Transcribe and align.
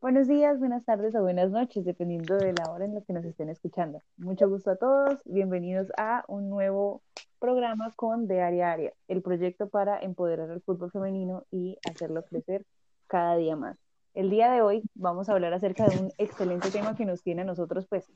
Buenos 0.00 0.28
días, 0.28 0.58
buenas 0.58 0.82
tardes 0.86 1.14
o 1.14 1.20
buenas 1.20 1.50
noches, 1.50 1.84
dependiendo 1.84 2.38
de 2.38 2.54
la 2.54 2.72
hora 2.72 2.86
en 2.86 2.94
la 2.94 3.02
que 3.02 3.12
nos 3.12 3.22
estén 3.22 3.50
escuchando. 3.50 4.00
Mucho 4.16 4.48
gusto 4.48 4.70
a 4.70 4.76
todos, 4.76 5.20
bienvenidos 5.26 5.88
a 5.98 6.24
un 6.26 6.48
nuevo 6.48 7.02
programa 7.38 7.92
con 7.96 8.26
De 8.26 8.40
Área 8.40 8.72
Área, 8.72 8.94
el 9.08 9.20
proyecto 9.20 9.68
para 9.68 10.00
empoderar 10.00 10.50
al 10.50 10.62
fútbol 10.62 10.90
femenino 10.90 11.44
y 11.50 11.76
hacerlo 11.86 12.24
crecer 12.24 12.64
cada 13.08 13.36
día 13.36 13.56
más. 13.56 13.76
El 14.14 14.30
día 14.30 14.50
de 14.50 14.62
hoy 14.62 14.82
vamos 14.94 15.28
a 15.28 15.32
hablar 15.32 15.52
acerca 15.52 15.86
de 15.86 15.98
un 15.98 16.10
excelente 16.16 16.70
tema 16.70 16.96
que 16.96 17.04
nos 17.04 17.22
tiene 17.22 17.42
a 17.42 17.44
nosotros, 17.44 17.86
pues, 17.86 18.10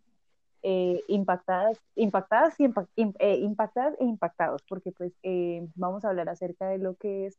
eh, 0.63 1.03
impactadas, 1.09 1.79
impactadas, 1.97 2.59
y 2.59 2.65
eh, 3.19 3.37
impactadas 3.37 3.95
e 4.01 4.05
impactados, 4.05 4.63
porque 4.63 4.91
pues 4.91 5.13
eh, 5.23 5.69
vamos 5.75 6.07
a 6.07 6.09
hablar 6.09 6.31
acerca 6.31 6.67
de 6.67 6.79
lo 6.79 6.95
que 6.95 7.27
es 7.27 7.39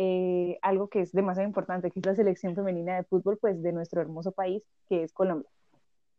eh, 0.00 0.60
algo 0.62 0.86
que 0.86 1.00
es 1.00 1.10
demasiado 1.10 1.48
importante, 1.48 1.90
que 1.90 1.98
es 1.98 2.06
la 2.06 2.14
selección 2.14 2.54
femenina 2.54 2.94
de 2.94 3.02
fútbol, 3.02 3.36
pues 3.36 3.60
de 3.64 3.72
nuestro 3.72 4.00
hermoso 4.00 4.30
país, 4.30 4.62
que 4.88 5.02
es 5.02 5.12
Colombia. 5.12 5.50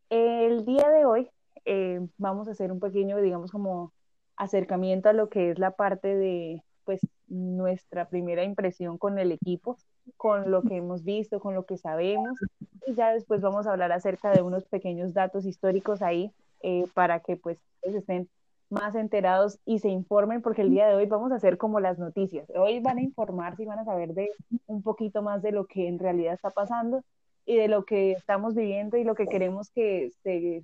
El 0.09 0.65
día 0.65 0.89
de 0.89 1.05
hoy 1.05 1.29
eh, 1.63 2.05
vamos 2.17 2.49
a 2.49 2.51
hacer 2.51 2.73
un 2.73 2.81
pequeño, 2.81 3.21
digamos, 3.21 3.51
como 3.51 3.93
acercamiento 4.35 5.07
a 5.07 5.13
lo 5.13 5.29
que 5.29 5.51
es 5.51 5.59
la 5.59 5.71
parte 5.71 6.13
de, 6.13 6.61
pues, 6.83 6.99
nuestra 7.29 8.09
primera 8.09 8.43
impresión 8.43 8.97
con 8.97 9.17
el 9.17 9.31
equipo, 9.31 9.77
con 10.17 10.51
lo 10.51 10.61
que 10.61 10.75
hemos 10.75 11.05
visto, 11.05 11.39
con 11.39 11.55
lo 11.55 11.65
que 11.65 11.77
sabemos, 11.77 12.37
y 12.85 12.95
ya 12.95 13.13
después 13.13 13.39
vamos 13.39 13.65
a 13.65 13.71
hablar 13.71 13.93
acerca 13.93 14.31
de 14.31 14.41
unos 14.41 14.65
pequeños 14.65 15.13
datos 15.13 15.45
históricos 15.45 16.01
ahí 16.01 16.33
eh, 16.63 16.83
para 16.93 17.21
que, 17.21 17.37
pues, 17.37 17.57
estén 17.83 18.27
más 18.69 18.95
enterados 18.95 19.59
y 19.65 19.79
se 19.79 19.89
informen, 19.89 20.41
porque 20.41 20.61
el 20.61 20.69
día 20.69 20.87
de 20.87 20.95
hoy 20.95 21.05
vamos 21.05 21.31
a 21.31 21.35
hacer 21.35 21.57
como 21.57 21.79
las 21.79 21.97
noticias. 21.97 22.47
Hoy 22.55 22.79
van 22.79 22.97
a 22.97 23.01
informarse 23.01 23.63
y 23.63 23.65
van 23.65 23.79
a 23.79 23.85
saber 23.85 24.13
de 24.13 24.29
un 24.67 24.83
poquito 24.83 25.21
más 25.21 25.41
de 25.41 25.51
lo 25.51 25.65
que 25.65 25.87
en 25.87 25.99
realidad 25.99 26.33
está 26.33 26.51
pasando 26.51 27.03
y 27.45 27.57
de 27.57 27.67
lo 27.67 27.83
que 27.83 28.11
estamos 28.11 28.55
viviendo 28.55 28.97
y 28.97 29.03
lo 29.03 29.15
que 29.15 29.27
queremos 29.27 29.71
que 29.71 30.11
se 30.23 30.63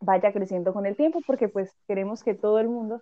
vaya 0.00 0.32
creciendo 0.32 0.72
con 0.72 0.86
el 0.86 0.96
tiempo, 0.96 1.20
porque 1.26 1.48
pues 1.48 1.72
queremos 1.86 2.22
que 2.22 2.34
todo 2.34 2.58
el 2.58 2.68
mundo 2.68 3.00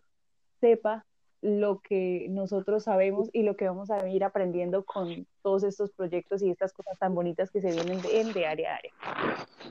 sepa 0.60 1.04
lo 1.40 1.80
que 1.80 2.26
nosotros 2.30 2.84
sabemos 2.84 3.28
y 3.32 3.42
lo 3.42 3.56
que 3.56 3.66
vamos 3.66 3.90
a 3.90 4.08
ir 4.08 4.22
aprendiendo 4.22 4.84
con 4.84 5.26
todos 5.42 5.64
estos 5.64 5.90
proyectos 5.90 6.40
y 6.42 6.50
estas 6.50 6.72
cosas 6.72 6.96
tan 6.98 7.14
bonitas 7.14 7.50
que 7.50 7.60
se 7.60 7.72
vienen 7.72 8.00
de, 8.00 8.32
de 8.32 8.46
área 8.46 8.74
a 8.74 8.76
área. 8.76 8.92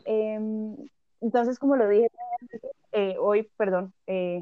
Eh, 0.03 0.39
entonces, 1.21 1.59
como 1.59 1.77
lo 1.77 1.87
dije 1.87 2.09
eh, 2.91 3.15
hoy, 3.19 3.49
perdón, 3.57 3.93
eh, 4.07 4.41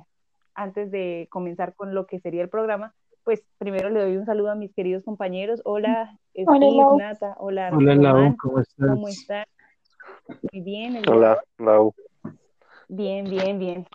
antes 0.54 0.92
de 0.92 1.28
comenzar 1.30 1.74
con 1.76 1.94
lo 1.94 2.06
que 2.06 2.20
sería 2.20 2.42
el 2.42 2.50
programa, 2.50 2.94
pues 3.24 3.44
primero 3.58 3.90
le 3.90 4.02
doy 4.02 4.18
un 4.18 4.26
saludo 4.26 4.52
a 4.52 4.56
mis 4.56 4.74
queridos 4.74 5.04
compañeros. 5.04 5.62
Hola, 5.66 6.18
hola, 6.48 6.96
Nata, 6.98 7.36
hola, 7.40 7.70
hola 7.74 7.96
Lau, 7.96 8.36
¿cómo 8.38 8.60
estás? 8.60 8.90
¿Cómo 8.90 9.08
estás? 9.08 9.48
Muy 10.52 10.62
bien. 10.62 11.02
Hola, 11.08 11.40
Lau. 11.58 11.94
Bien, 12.88 13.30
bien, 13.30 13.60
bien. 13.60 13.88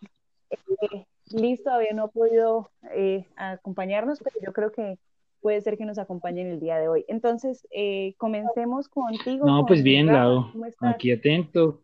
Eh, 0.50 1.05
Liz 1.33 1.62
todavía 1.62 1.92
no 1.94 2.05
ha 2.05 2.08
podido 2.08 2.70
eh, 2.92 3.27
acompañarnos, 3.36 4.20
pero 4.22 4.36
yo 4.44 4.52
creo 4.52 4.70
que 4.70 4.98
puede 5.41 5.61
ser 5.61 5.77
que 5.77 5.84
nos 5.84 5.98
acompañen 5.98 6.46
el 6.46 6.61
día 6.61 6.78
de 6.78 6.89
hoy. 6.89 7.05
Entonces, 7.08 7.66
eh, 7.70 8.14
comencemos 8.18 8.89
contigo. 8.89 9.46
No, 9.46 9.58
con 9.58 9.66
pues 9.66 9.83
bien. 9.83 10.06
Lau, 10.06 10.52
¿Cómo 10.52 10.66
estás? 10.66 10.94
aquí 10.94 11.12
atento 11.12 11.83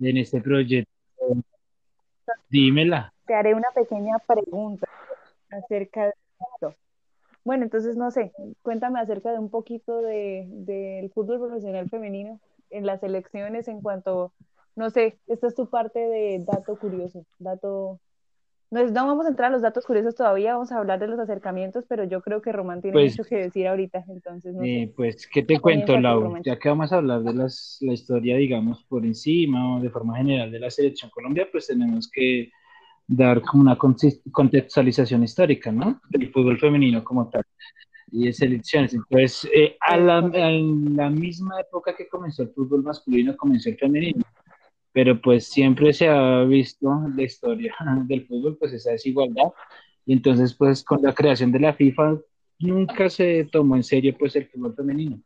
en 0.00 0.16
este 0.16 0.40
proyecto. 0.40 0.90
Dímela. 2.50 3.12
te 3.26 3.34
haré 3.34 3.54
una 3.54 3.70
pequeña 3.74 4.18
pregunta 4.26 4.88
acerca 5.50 6.06
de 6.06 6.12
esto. 6.54 6.74
Bueno, 7.44 7.64
entonces 7.64 7.96
no 7.96 8.10
sé, 8.10 8.32
cuéntame 8.62 9.00
acerca 9.00 9.32
de 9.32 9.38
un 9.38 9.50
poquito 9.50 10.02
de, 10.02 10.46
del 10.48 11.10
fútbol 11.10 11.38
profesional 11.38 11.88
femenino 11.88 12.40
en 12.70 12.86
las 12.86 13.02
elecciones 13.02 13.68
en 13.68 13.80
cuanto, 13.80 14.32
no 14.76 14.90
sé, 14.90 15.18
esta 15.26 15.46
es 15.46 15.54
tu 15.54 15.68
parte 15.68 15.98
de 15.98 16.44
dato 16.44 16.78
curioso, 16.78 17.24
dato... 17.38 18.00
No, 18.70 18.80
es- 18.80 18.92
no 18.92 19.06
vamos 19.06 19.24
a 19.26 19.30
entrar 19.30 19.48
a 19.48 19.52
los 19.52 19.62
datos 19.62 19.86
curiosos 19.86 20.14
todavía, 20.14 20.52
vamos 20.54 20.72
a 20.72 20.78
hablar 20.78 20.98
de 20.98 21.06
los 21.08 21.18
acercamientos, 21.18 21.84
pero 21.88 22.04
yo 22.04 22.20
creo 22.20 22.42
que 22.42 22.52
Román 22.52 22.82
tiene 22.82 22.98
Pues, 22.98 23.12
mucho 23.12 23.24
que 23.24 23.36
decir 23.36 23.66
ahorita, 23.66 24.04
entonces 24.08 24.54
no 24.54 24.64
Eh, 24.64 24.86
sé. 24.88 24.92
pues, 24.94 25.26
¿qué 25.32 25.42
te 25.42 25.58
cuento, 25.58 25.96
Lau? 25.98 26.36
Ya 26.44 26.58
que 26.58 26.68
vamos 26.68 26.92
a 26.92 26.96
hablar 26.96 27.22
de 27.22 27.32
las, 27.32 27.78
la 27.80 27.92
historia, 27.94 28.36
digamos, 28.36 28.84
por 28.84 29.06
encima 29.06 29.76
o 29.76 29.80
de 29.80 29.88
forma 29.90 30.16
general 30.18 30.50
de 30.50 30.60
la 30.60 30.70
selección 30.70 31.10
Colombia, 31.10 31.48
pues 31.50 31.66
tenemos 31.68 32.10
que 32.10 32.50
dar 33.06 33.40
como 33.42 33.62
una 33.62 33.78
contextualización 33.78 35.24
histórica, 35.24 35.72
¿no? 35.72 36.00
Del 36.10 36.30
fútbol 36.32 36.58
femenino 36.58 37.02
como 37.04 37.28
tal 37.30 37.42
y 38.12 38.26
de 38.26 38.32
selecciones. 38.32 38.94
Entonces, 38.94 39.48
eh, 39.54 39.76
a 39.80 39.96
la, 39.96 40.18
a 40.18 40.50
la 40.50 41.10
misma 41.10 41.60
época 41.60 41.94
que 41.96 42.08
comenzó 42.08 42.42
el 42.42 42.50
fútbol 42.50 42.82
masculino, 42.82 43.36
comenzó 43.36 43.70
el 43.70 43.78
femenino. 43.78 44.22
Pero 44.92 45.20
pues 45.20 45.46
siempre 45.46 45.92
se 45.92 46.08
ha 46.08 46.42
visto 46.44 46.88
la 47.14 47.22
historia 47.22 47.74
del 48.06 48.26
fútbol, 48.26 48.56
pues 48.58 48.72
esa 48.72 48.92
desigualdad. 48.92 49.52
Y 50.06 50.14
entonces, 50.14 50.54
pues 50.54 50.82
con 50.82 51.02
la 51.02 51.12
creación 51.14 51.52
de 51.52 51.60
la 51.60 51.74
FIFA, 51.74 52.18
nunca 52.60 53.10
se 53.10 53.44
tomó 53.52 53.76
en 53.76 53.82
serio 53.84 54.16
pues 54.18 54.34
el 54.36 54.46
fútbol 54.48 54.74
femenino. 54.74 55.20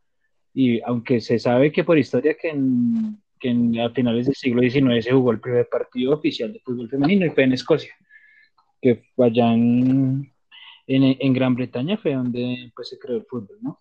Y 0.53 0.81
aunque 0.81 1.19
se 1.21 1.39
sabe 1.39 1.71
que 1.71 1.83
por 1.83 1.97
historia 1.97 2.35
que, 2.39 2.49
en, 2.49 3.17
que 3.39 3.49
en- 3.49 3.79
a 3.79 3.89
finales 3.91 4.27
del 4.27 4.35
siglo 4.35 4.61
XIX 4.61 5.01
se 5.01 5.11
jugó 5.11 5.31
el 5.31 5.39
primer 5.39 5.67
partido 5.69 6.13
oficial 6.13 6.53
de 6.53 6.59
fútbol 6.59 6.89
femenino 6.89 7.25
y 7.25 7.29
fue 7.31 7.43
en 7.43 7.53
Escocia, 7.53 7.93
que 8.81 9.03
fue 9.15 9.27
allá 9.27 9.53
en, 9.53 10.31
en, 10.87 11.17
en 11.19 11.33
Gran 11.33 11.55
Bretaña 11.55 11.97
fue 11.97 12.13
donde 12.13 12.71
pues 12.75 12.89
se 12.89 12.99
creó 12.99 13.17
el 13.17 13.25
fútbol, 13.25 13.57
¿no? 13.61 13.79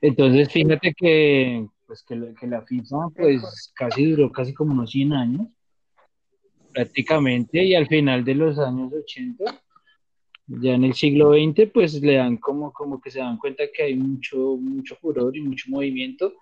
Entonces, 0.00 0.50
fíjate 0.50 0.94
que, 0.94 1.66
pues, 1.92 2.02
que, 2.04 2.16
la, 2.16 2.32
que 2.32 2.46
la 2.46 2.62
FIFA 2.62 3.10
pues 3.14 3.70
casi 3.74 4.12
duró 4.12 4.32
casi 4.32 4.54
como 4.54 4.72
unos 4.72 4.92
100 4.92 5.12
años 5.12 5.46
prácticamente 6.72 7.62
y 7.62 7.74
al 7.74 7.86
final 7.86 8.24
de 8.24 8.34
los 8.34 8.58
años 8.58 8.90
80 8.94 9.44
ya 10.46 10.72
en 10.72 10.84
el 10.84 10.94
siglo 10.94 11.32
XX, 11.32 11.70
pues 11.70 12.00
le 12.00 12.14
dan 12.14 12.38
como, 12.38 12.72
como 12.72 12.98
que 12.98 13.10
se 13.10 13.18
dan 13.18 13.36
cuenta 13.36 13.64
que 13.74 13.82
hay 13.82 13.94
mucho, 13.94 14.56
mucho 14.56 14.96
furor 14.96 15.36
y 15.36 15.42
mucho 15.42 15.66
movimiento 15.68 16.32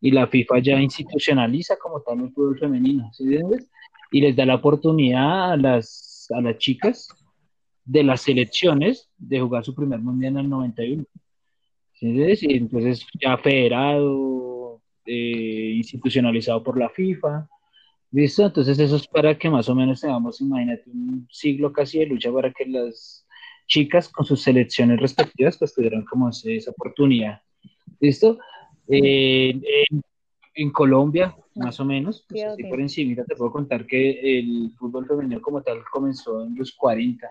y 0.00 0.10
la 0.10 0.26
FIFA 0.26 0.58
ya 0.58 0.80
institucionaliza 0.80 1.76
como 1.76 2.00
tal 2.00 2.20
el 2.20 2.32
fútbol 2.32 2.58
femenino, 2.58 3.08
¿sí 3.12 3.22
entiendes? 3.22 3.70
Y 4.10 4.20
les 4.20 4.34
da 4.34 4.46
la 4.46 4.56
oportunidad 4.56 5.52
a 5.52 5.56
las, 5.56 6.26
a 6.34 6.40
las 6.40 6.58
chicas 6.58 7.08
de 7.84 8.02
las 8.02 8.22
selecciones 8.22 9.08
de 9.16 9.40
jugar 9.40 9.64
su 9.64 9.76
primer 9.76 10.00
mundial 10.00 10.32
en 10.32 10.38
el 10.40 10.50
91. 10.50 11.04
¿sí 11.94 12.46
entonces 12.50 13.06
ya 13.20 13.36
federado, 13.38 14.47
eh, 15.08 15.72
institucionalizado 15.76 16.62
por 16.62 16.78
la 16.78 16.88
FIFA. 16.90 17.48
¿Listo? 18.10 18.46
Entonces 18.46 18.78
eso 18.78 18.96
es 18.96 19.06
para 19.06 19.36
que 19.38 19.50
más 19.50 19.68
o 19.68 19.74
menos 19.74 20.00
tengamos, 20.00 20.40
imagínate, 20.40 20.88
un 20.90 21.26
siglo 21.30 21.72
casi 21.72 21.98
de 21.98 22.06
lucha 22.06 22.32
para 22.32 22.50
que 22.52 22.64
las 22.66 23.26
chicas 23.66 24.08
con 24.08 24.24
sus 24.24 24.40
selecciones 24.42 24.98
respectivas 24.98 25.58
pues 25.58 25.74
tuvieran 25.74 26.04
como 26.06 26.30
ese- 26.30 26.56
esa 26.56 26.70
oportunidad. 26.70 27.42
¿Listo? 28.00 28.38
Eh, 28.88 29.50
en, 29.90 30.02
en 30.54 30.70
Colombia, 30.70 31.36
más 31.54 31.78
o 31.80 31.84
menos, 31.84 32.24
pues 32.28 32.40
así 32.52 32.62
por 32.70 32.80
encima 32.80 33.24
te 33.24 33.36
puedo 33.36 33.52
contar 33.52 33.86
que 33.86 34.38
el 34.38 34.70
fútbol 34.78 35.06
femenino 35.06 35.40
como 35.42 35.60
tal 35.62 35.82
comenzó 35.92 36.42
en 36.44 36.54
los 36.56 36.72
40, 36.72 37.28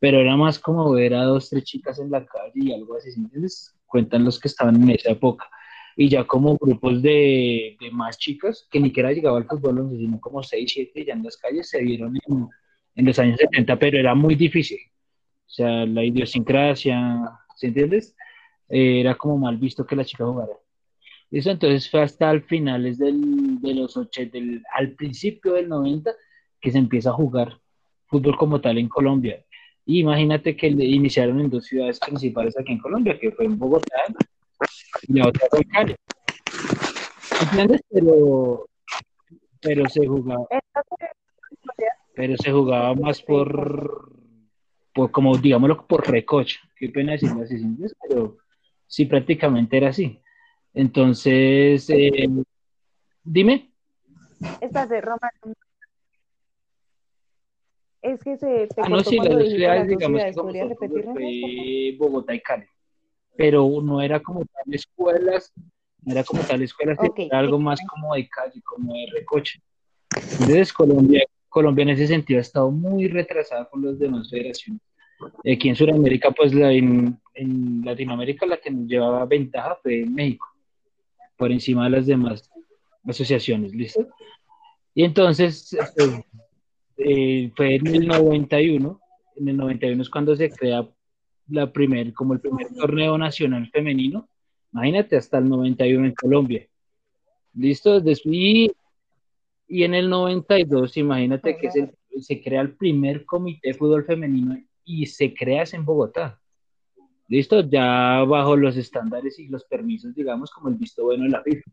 pero 0.00 0.18
era 0.20 0.36
más 0.36 0.58
como 0.58 0.90
ver 0.90 1.14
a 1.14 1.22
dos, 1.22 1.48
tres 1.50 1.62
chicas 1.64 2.00
en 2.00 2.10
la 2.10 2.26
calle 2.26 2.52
y 2.54 2.72
algo 2.72 2.96
así, 2.96 3.12
¿sí 3.12 3.20
entiendes? 3.20 3.76
Cuentan 3.86 4.24
los 4.24 4.40
que 4.40 4.48
estaban 4.48 4.74
en 4.82 4.90
esa 4.90 5.10
época. 5.12 5.48
Y 5.96 6.08
ya 6.10 6.24
como 6.24 6.56
grupos 6.56 7.00
de, 7.00 7.76
de 7.80 7.90
más 7.90 8.18
chicas, 8.18 8.68
que 8.70 8.78
ni 8.78 8.88
siquiera 8.88 9.12
llegaba 9.12 9.38
al 9.38 9.46
fútbol 9.46 9.78
11, 9.80 9.96
sino 9.96 10.20
como 10.20 10.42
6, 10.42 10.70
7 10.70 11.04
ya 11.06 11.14
en 11.14 11.22
las 11.22 11.38
calles, 11.38 11.70
se 11.70 11.82
vieron 11.82 12.14
en, 12.26 12.48
en 12.94 13.04
los 13.04 13.18
años 13.18 13.38
70, 13.38 13.78
pero 13.78 13.98
era 13.98 14.14
muy 14.14 14.34
difícil. 14.34 14.78
O 15.46 15.48
sea, 15.48 15.86
la 15.86 16.04
idiosincrasia, 16.04 17.22
¿sí 17.56 17.68
entiendes? 17.68 18.14
Eh, 18.68 19.00
era 19.00 19.14
como 19.14 19.38
mal 19.38 19.56
visto 19.56 19.86
que 19.86 19.96
la 19.96 20.04
chica 20.04 20.26
jugara. 20.26 20.52
Eso 21.30 21.50
entonces 21.50 21.90
fue 21.90 22.02
hasta 22.02 22.38
finales 22.40 22.98
del, 22.98 23.60
de 23.60 23.74
los 23.74 23.96
80, 23.96 24.32
del, 24.32 24.62
al 24.74 24.92
principio 24.92 25.54
del 25.54 25.68
90, 25.68 26.12
que 26.60 26.70
se 26.70 26.78
empieza 26.78 27.10
a 27.10 27.14
jugar 27.14 27.58
fútbol 28.06 28.36
como 28.36 28.60
tal 28.60 28.78
en 28.78 28.88
Colombia. 28.88 29.44
Y 29.84 30.00
imagínate 30.00 30.56
que 30.56 30.66
iniciaron 30.66 31.40
en 31.40 31.50
dos 31.50 31.66
ciudades 31.66 32.00
principales 32.00 32.58
aquí 32.58 32.72
en 32.72 32.78
Colombia, 32.78 33.18
que 33.18 33.30
fue 33.32 33.44
en 33.44 33.58
Bogotá 33.58 33.96
y 35.08 35.12
la 35.12 35.28
otra 35.28 35.48
en 35.52 35.68
Cali. 35.68 35.96
¿Entiendes? 37.42 37.82
Pero, 37.90 38.66
pero 39.60 39.88
se 39.88 40.06
jugaba, 40.06 40.46
pero 42.14 42.36
se 42.38 42.50
jugaba 42.50 42.94
más 42.94 43.22
por, 43.22 44.12
por 44.94 45.10
como 45.10 45.36
digámoslo, 45.36 45.86
por 45.86 46.10
recocha. 46.10 46.60
Qué 46.76 46.88
pena 46.88 47.12
decirlo 47.12 47.42
así. 47.42 47.56
Pero 48.08 48.38
sí, 48.86 49.04
prácticamente 49.04 49.76
era 49.76 49.88
así. 49.88 50.20
Entonces, 50.72 51.88
eh, 51.90 52.28
dime. 53.22 53.70
espérate, 54.60 55.00
Román. 55.00 55.30
Es 58.02 58.22
que 58.22 58.36
se 58.36 58.68
te 58.68 58.82
Ah, 58.82 58.88
no, 58.88 59.00
sí, 59.00 59.16
las 59.16 59.28
dos 59.30 59.48
ciudades, 59.48 59.88
digamos, 59.88 60.22
Bogotá 61.98 62.34
y 62.34 62.40
Cali. 62.40 62.66
Pero 63.36 63.68
no 63.82 64.00
era 64.00 64.20
como 64.20 64.44
tal 64.44 64.74
escuelas 64.74 65.52
era 66.06 66.22
como 66.22 66.42
tal 66.42 66.62
escuela, 66.62 66.96
era 67.16 67.38
algo 67.38 67.58
más 67.58 67.80
como 67.88 68.14
de 68.14 68.28
calle, 68.28 68.62
como 68.62 68.94
de 68.94 69.06
recoche. 69.12 69.60
Entonces 70.14 70.72
Colombia, 70.72 71.24
Colombia 71.48 71.82
en 71.82 71.88
ese 71.90 72.06
sentido 72.06 72.38
ha 72.38 72.42
estado 72.42 72.70
muy 72.70 73.08
retrasada 73.08 73.68
con 73.68 73.84
las 73.84 73.98
demás 73.98 74.30
federaciones. 74.30 74.80
Aquí 75.40 75.68
en 75.68 75.74
Sudamérica, 75.74 76.30
pues 76.30 76.54
la, 76.54 76.72
en, 76.72 77.18
Latinoamérica 77.84 78.46
la 78.46 78.58
que 78.58 78.70
nos 78.70 78.86
llevaba 78.86 79.24
ventaja 79.26 79.76
fue 79.82 80.04
México, 80.06 80.46
por 81.36 81.50
encima 81.50 81.84
de 81.84 81.90
las 81.90 82.06
demás 82.06 82.50
asociaciones, 83.04 83.74
¿listo? 83.74 84.06
Y 84.94 85.04
entonces, 85.04 85.76
pues, 85.96 86.20
eh, 86.98 87.50
fue 87.56 87.76
en 87.76 87.86
el 87.88 88.06
91, 88.06 89.00
en 89.36 89.48
el 89.48 89.56
91 89.56 90.02
es 90.02 90.10
cuando 90.10 90.36
se 90.36 90.50
crea 90.50 90.88
la 91.48 91.72
primer, 91.72 92.12
como 92.12 92.34
el 92.34 92.40
primer 92.40 92.68
torneo 92.74 93.16
nacional 93.18 93.68
femenino, 93.68 94.28
imagínate, 94.72 95.16
hasta 95.16 95.38
el 95.38 95.48
91 95.48 96.06
en 96.06 96.14
Colombia. 96.14 96.68
¿Listo? 97.54 98.02
Y, 98.24 98.70
y 99.68 99.82
en 99.84 99.94
el 99.94 100.10
92, 100.10 100.96
imagínate 100.96 101.56
que 101.56 101.70
se, 101.70 101.94
se 102.20 102.42
crea 102.42 102.60
el 102.60 102.76
primer 102.76 103.24
comité 103.24 103.68
de 103.68 103.74
fútbol 103.74 104.04
femenino 104.04 104.58
y 104.84 105.06
se 105.06 105.34
crea 105.34 105.64
en 105.72 105.84
Bogotá. 105.84 106.40
¿Listo? 107.28 107.60
Ya 107.68 108.22
bajo 108.24 108.56
los 108.56 108.76
estándares 108.76 109.38
y 109.38 109.48
los 109.48 109.64
permisos, 109.64 110.14
digamos, 110.14 110.50
como 110.50 110.68
el 110.68 110.76
visto 110.76 111.04
bueno 111.04 111.24
de 111.24 111.30
la 111.30 111.42
FIFA. 111.42 111.70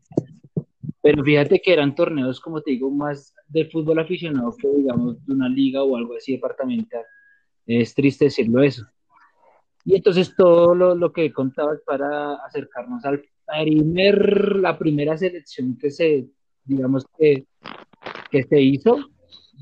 Pero 1.00 1.22
fíjate 1.22 1.60
que 1.60 1.72
eran 1.72 1.94
torneos, 1.94 2.40
como 2.40 2.62
te 2.62 2.72
digo, 2.72 2.90
más 2.90 3.34
de 3.46 3.66
fútbol 3.66 3.98
aficionado 3.98 4.56
que, 4.56 4.68
digamos, 4.68 5.24
de 5.24 5.34
una 5.34 5.48
liga 5.48 5.82
o 5.82 5.96
algo 5.96 6.16
así 6.16 6.32
departamental. 6.32 7.04
Es 7.66 7.94
triste 7.94 8.24
decirlo 8.24 8.62
eso. 8.62 8.84
Y 9.84 9.96
entonces 9.96 10.34
todo 10.36 10.74
lo, 10.74 10.94
lo 10.94 11.12
que 11.12 11.32
contabas 11.32 11.80
para 11.84 12.34
acercarnos 12.36 13.04
al 13.04 13.22
primer, 13.46 14.56
la 14.56 14.78
primera 14.78 15.16
selección 15.16 15.76
que 15.78 15.90
se, 15.90 16.26
digamos 16.64 17.06
que, 17.18 17.46
que 18.30 18.42
se 18.44 18.60
hizo 18.60 18.98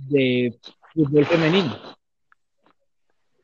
de 0.09 0.59
fútbol 0.95 1.27
femenino. 1.27 1.77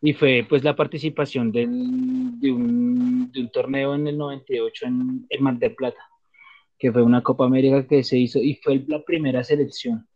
Y 0.01 0.13
fue 0.13 0.47
pues 0.49 0.63
la 0.63 0.77
participación 0.77 1.51
de, 1.51 1.67
un, 1.67 2.41
de, 2.41 2.53
un, 2.53 3.51
torneo 3.53 3.97
en 3.97 4.07
el 4.07 4.17
98 4.17 4.87
en, 4.87 5.27
en 5.29 5.43
Mar 5.43 5.59
del 5.59 5.75
Plata, 5.75 6.01
que 6.79 6.93
fue 6.93 7.03
una 7.03 7.23
Copa 7.23 7.45
América 7.45 7.85
que 7.85 8.05
se 8.05 8.17
hizo 8.17 8.39
y 8.39 8.55
fue 8.63 8.85
la 8.87 9.03
primera 9.03 9.43
selección. 9.43 10.07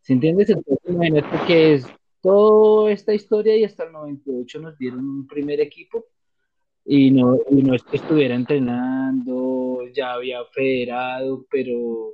¿Se 0.00 0.14
entiende? 0.14 0.46
Entonces, 0.48 0.78
imagínate 0.88 1.46
que 1.46 1.74
es 1.74 1.86
toda 2.20 2.92
esta 2.92 3.14
historia 3.14 3.56
y 3.56 3.64
hasta 3.64 3.84
el 3.84 3.92
98 3.92 4.60
nos 4.60 4.78
dieron 4.78 5.00
un 5.00 5.26
primer 5.26 5.60
equipo 5.60 6.06
y 6.84 7.10
no, 7.10 7.38
y 7.50 7.62
no 7.62 7.74
es 7.74 7.82
que 7.82 7.96
estuviera 7.96 8.34
entrenando, 8.34 9.82
ya 9.94 10.14
había 10.14 10.44
federado, 10.46 11.44
pero 11.50 12.12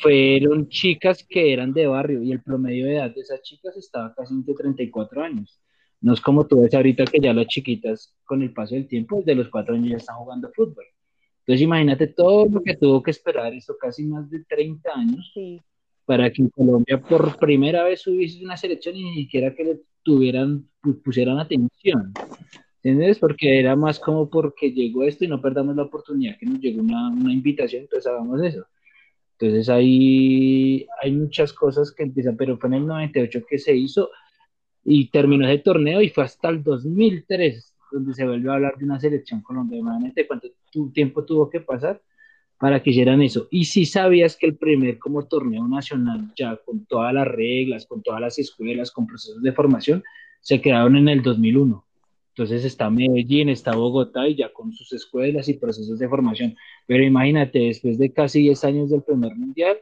fueron 0.00 0.68
chicas 0.68 1.24
que 1.28 1.52
eran 1.52 1.72
de 1.72 1.86
barrio 1.86 2.22
y 2.22 2.32
el 2.32 2.42
promedio 2.42 2.86
de 2.86 2.96
edad 2.96 3.14
de 3.14 3.20
esas 3.20 3.42
chicas 3.42 3.76
estaba 3.76 4.14
casi 4.14 4.34
entre 4.34 4.54
34 4.54 5.22
años. 5.22 5.60
No 6.00 6.14
es 6.14 6.20
como 6.20 6.46
tú 6.46 6.62
ves 6.62 6.74
ahorita 6.74 7.04
que 7.06 7.18
ya 7.20 7.32
las 7.32 7.46
chiquitas 7.48 8.14
con 8.24 8.42
el 8.42 8.52
paso 8.52 8.74
del 8.74 8.86
tiempo, 8.86 9.16
desde 9.18 9.34
los 9.34 9.48
cuatro 9.48 9.74
años 9.74 9.90
ya 9.90 9.96
están 9.96 10.16
jugando 10.16 10.50
fútbol. 10.54 10.84
Entonces 11.40 11.62
imagínate 11.62 12.08
todo 12.08 12.46
lo 12.46 12.62
que 12.62 12.76
tuvo 12.76 13.02
que 13.02 13.10
esperar, 13.10 13.52
eso 13.54 13.76
casi 13.80 14.04
más 14.04 14.30
de 14.30 14.44
30 14.44 14.90
años, 14.94 15.32
para 16.08 16.32
que 16.32 16.40
en 16.40 16.48
Colombia 16.48 16.98
por 16.98 17.36
primera 17.36 17.84
vez 17.84 18.06
hubiese 18.06 18.42
una 18.42 18.56
selección 18.56 18.96
y 18.96 19.04
ni 19.04 19.14
siquiera 19.24 19.54
que 19.54 19.62
le 19.62 19.80
tuvieran, 20.02 20.66
pusieran 21.04 21.38
atención. 21.38 22.14
¿Entiendes? 22.82 23.18
Porque 23.18 23.60
era 23.60 23.76
más 23.76 23.98
como 23.98 24.30
porque 24.30 24.72
llegó 24.72 25.04
esto 25.04 25.26
y 25.26 25.28
no 25.28 25.42
perdamos 25.42 25.76
la 25.76 25.82
oportunidad 25.82 26.38
que 26.38 26.46
nos 26.46 26.60
llegó 26.60 26.80
una, 26.80 27.10
una 27.10 27.30
invitación, 27.30 27.82
entonces 27.82 28.10
hagamos 28.10 28.42
eso. 28.42 28.64
Entonces 29.38 29.68
ahí 29.68 30.86
hay 31.02 31.12
muchas 31.12 31.52
cosas 31.52 31.92
que 31.92 32.04
empiezan, 32.04 32.38
pero 32.38 32.56
fue 32.56 32.70
en 32.70 32.76
el 32.76 32.86
98 32.86 33.42
que 33.46 33.58
se 33.58 33.76
hizo 33.76 34.08
y 34.84 35.10
terminó 35.10 35.46
ese 35.46 35.58
torneo 35.58 36.00
y 36.00 36.08
fue 36.08 36.24
hasta 36.24 36.48
el 36.48 36.62
2003 36.62 37.74
donde 37.92 38.14
se 38.14 38.24
volvió 38.24 38.52
a 38.52 38.54
hablar 38.54 38.78
de 38.78 38.86
una 38.86 38.98
selección 38.98 39.42
colombiana. 39.42 40.10
¿Cuánto 40.26 40.48
tiempo 40.94 41.26
tuvo 41.26 41.50
que 41.50 41.60
pasar 41.60 42.00
para 42.58 42.82
que 42.82 42.90
hicieran 42.90 43.22
eso? 43.22 43.48
Y 43.50 43.64
si 43.64 43.86
sabías 43.86 44.36
que 44.36 44.46
el 44.46 44.56
primer 44.56 44.98
como 44.98 45.26
torneo 45.26 45.66
nacional, 45.68 46.32
ya 46.36 46.56
con 46.56 46.86
todas 46.86 47.12
las 47.14 47.26
reglas, 47.26 47.86
con 47.86 48.02
todas 48.02 48.20
las 48.20 48.38
escuelas, 48.38 48.90
con 48.90 49.06
procesos 49.06 49.42
de 49.42 49.52
formación, 49.52 50.02
se 50.40 50.60
quedaron 50.60 50.96
en 50.96 51.08
el 51.08 51.22
2001. 51.22 51.84
Entonces 52.30 52.64
está 52.64 52.88
Medellín, 52.88 53.48
está 53.48 53.74
Bogotá 53.74 54.28
y 54.28 54.36
ya 54.36 54.52
con 54.52 54.72
sus 54.72 54.92
escuelas 54.92 55.48
y 55.48 55.54
procesos 55.54 55.98
de 55.98 56.08
formación. 56.08 56.56
Pero 56.86 57.02
imagínate, 57.02 57.58
después 57.58 57.98
de 57.98 58.12
casi 58.12 58.42
10 58.42 58.64
años 58.64 58.90
del 58.90 59.02
primer 59.02 59.34
mundial, 59.34 59.78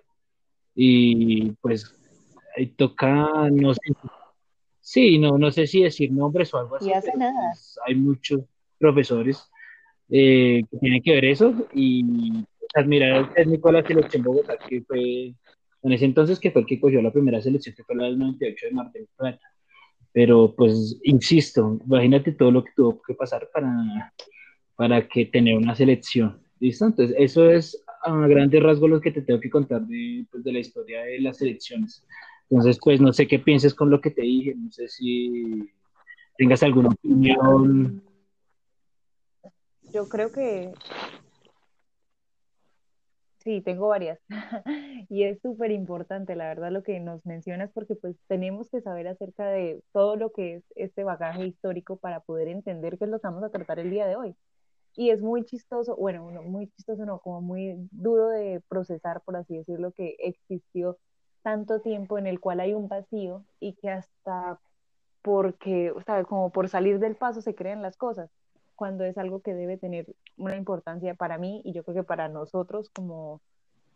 y 0.75 1.51
pues 1.61 1.95
toca, 2.77 3.51
no 3.51 3.75
sé, 3.75 3.81
sí, 4.81 5.19
no, 5.19 5.37
no 5.39 5.51
sé 5.51 5.67
si 5.67 5.83
decir 5.83 6.13
nombres 6.13 6.53
o 6.55 6.59
algo 6.59 6.77
así. 6.77 6.93
hace 6.93 7.17
nada. 7.17 7.51
Pues, 7.53 7.79
hay 7.87 7.95
muchos 7.95 8.41
profesores 8.79 9.51
eh, 10.09 10.63
que 10.71 10.79
tienen 10.79 11.03
que 11.03 11.13
ver 11.13 11.25
eso 11.25 11.55
y 11.75 12.05
admirar 12.77 13.33
técnico 13.35 13.69
de 13.69 13.81
la 13.81 13.87
selección 13.87 14.23
Bogotá, 14.23 14.57
que 14.59 14.83
fue 14.83 15.35
en 15.83 15.93
ese 15.93 16.05
entonces 16.05 16.41
que 16.41 16.51
fue 16.51 16.63
el 16.63 16.67
que 16.67 16.81
cogió 16.81 17.01
la 17.01 17.13
primera 17.13 17.41
selección, 17.41 17.75
que 17.75 17.85
fue 17.85 17.97
la 17.97 18.05
del 18.05 18.19
98 18.19 18.67
de 18.67 18.73
Mar 18.73 18.91
del 18.93 19.09
Plata. 19.17 19.47
Pero 20.13 20.55
pues, 20.57 20.99
insisto, 21.05 21.79
imagínate 21.87 22.33
todo 22.33 22.51
lo 22.51 22.65
que 22.65 22.73
tuvo 22.75 23.01
que 23.03 23.15
pasar 23.15 23.49
para, 23.53 24.13
para 24.75 25.07
que 25.07 25.27
tener 25.27 25.57
una 25.57 25.75
selección. 25.75 26.41
¿Listo? 26.59 26.87
Entonces, 26.87 27.15
eso 27.19 27.51
es 27.51 27.85
a 28.03 28.27
grandes 28.27 28.63
rasgos 28.63 28.89
lo 28.89 29.01
que 29.01 29.13
te 29.13 29.21
tengo 29.23 29.41
que 29.41 29.51
contar 29.51 29.83
de, 29.87 30.27
pues, 30.31 30.43
de 30.43 30.53
la 30.53 30.61
historia 30.61 31.03
de 31.03 31.21
las 31.21 31.37
selecciones. 31.37 32.05
Entonces, 32.49 32.79
pues 32.83 33.01
no 33.01 33.13
sé 33.13 33.27
qué 33.27 33.39
pienses 33.39 33.75
con 33.75 33.91
lo 33.91 34.01
que 34.01 34.11
te 34.11 34.23
dije, 34.23 34.55
no 34.57 34.71
sé 34.71 34.89
si 34.89 35.69
tengas 36.39 36.63
alguna 36.63 36.89
opinión. 36.89 38.03
Yo 39.93 40.09
creo 40.09 40.31
que 40.31 40.73
Sí, 43.47 43.61
tengo 43.63 43.87
varias. 43.87 44.19
y 45.09 45.23
es 45.23 45.41
súper 45.41 45.71
importante, 45.71 46.35
la 46.35 46.49
verdad, 46.49 46.73
lo 46.73 46.83
que 46.83 46.99
nos 46.99 47.25
mencionas, 47.25 47.71
porque 47.73 47.95
pues 47.95 48.17
tenemos 48.27 48.69
que 48.69 48.81
saber 48.81 49.07
acerca 49.07 49.47
de 49.49 49.85
todo 49.93 50.17
lo 50.17 50.33
que 50.33 50.57
es 50.57 50.65
este 50.75 51.05
bagaje 51.05 51.47
histórico 51.47 51.97
para 51.97 52.19
poder 52.21 52.49
entender 52.49 52.99
qué 52.99 53.05
es 53.05 53.11
lo 53.11 53.21
que 53.21 53.29
vamos 53.29 53.45
a 53.45 53.51
tratar 53.51 53.79
el 53.79 53.91
día 53.91 54.09
de 54.09 54.17
hoy. 54.17 54.37
Y 54.97 55.11
es 55.11 55.23
muy 55.23 55.45
chistoso, 55.45 55.95
bueno, 55.95 56.29
no, 56.33 56.43
muy 56.43 56.69
chistoso, 56.71 57.07
no, 57.07 57.21
como 57.21 57.41
muy 57.41 57.77
duro 57.93 58.31
de 58.31 58.63
procesar, 58.69 59.23
por 59.23 59.37
así 59.37 59.59
decirlo, 59.59 59.93
que 59.93 60.17
existió 60.19 60.99
tanto 61.43 61.81
tiempo 61.81 62.19
en 62.19 62.27
el 62.27 62.41
cual 62.41 62.59
hay 62.59 62.75
un 62.75 62.89
vacío 62.89 63.45
y 63.61 63.75
que 63.75 63.91
hasta 63.91 64.59
porque, 65.23 65.93
¿sabes? 66.05 66.27
Como 66.27 66.51
por 66.51 66.69
salir 66.69 66.99
del 66.99 67.15
paso 67.17 67.43
se 67.43 67.55
crean 67.55 67.83
las 67.83 67.97
cosas 67.97 68.29
cuando 68.77 69.05
es 69.05 69.19
algo 69.19 69.41
que 69.41 69.55
debe 69.55 69.79
tener 69.79 70.07
una 70.37 70.57
importancia 70.57 71.15
para 71.15 71.39
mí 71.39 71.63
y 71.65 71.73
yo 71.73 71.83
creo 71.83 71.97
que 71.97 72.03
para 72.05 72.29
nosotros 72.29 72.91
como, 72.91 73.41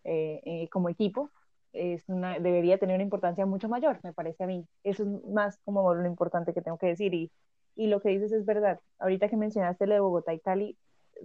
eh, 0.04 0.40
eh, 0.44 0.68
como 0.70 0.88
equipo 0.88 1.30
es 1.72 2.08
una, 2.08 2.38
debería 2.38 2.78
tener 2.78 2.96
una 2.96 3.04
importancia 3.04 3.46
mucho 3.46 3.68
mayor, 3.68 4.00
me 4.02 4.12
parece 4.12 4.44
a 4.44 4.46
mí. 4.46 4.66
Eso 4.82 5.04
es 5.04 5.08
más 5.28 5.58
como 5.64 5.94
lo 5.94 6.06
importante 6.06 6.52
que 6.52 6.62
tengo 6.62 6.78
que 6.78 6.88
decir 6.88 7.14
y, 7.14 7.30
y 7.76 7.86
lo 7.86 8.00
que 8.00 8.10
dices 8.10 8.32
es 8.32 8.44
verdad. 8.44 8.80
Ahorita 8.98 9.28
que 9.28 9.36
mencionaste 9.36 9.86
lo 9.86 9.94
de 9.94 10.00
Bogotá 10.00 10.34
y 10.34 10.40
Cali, 10.40 10.76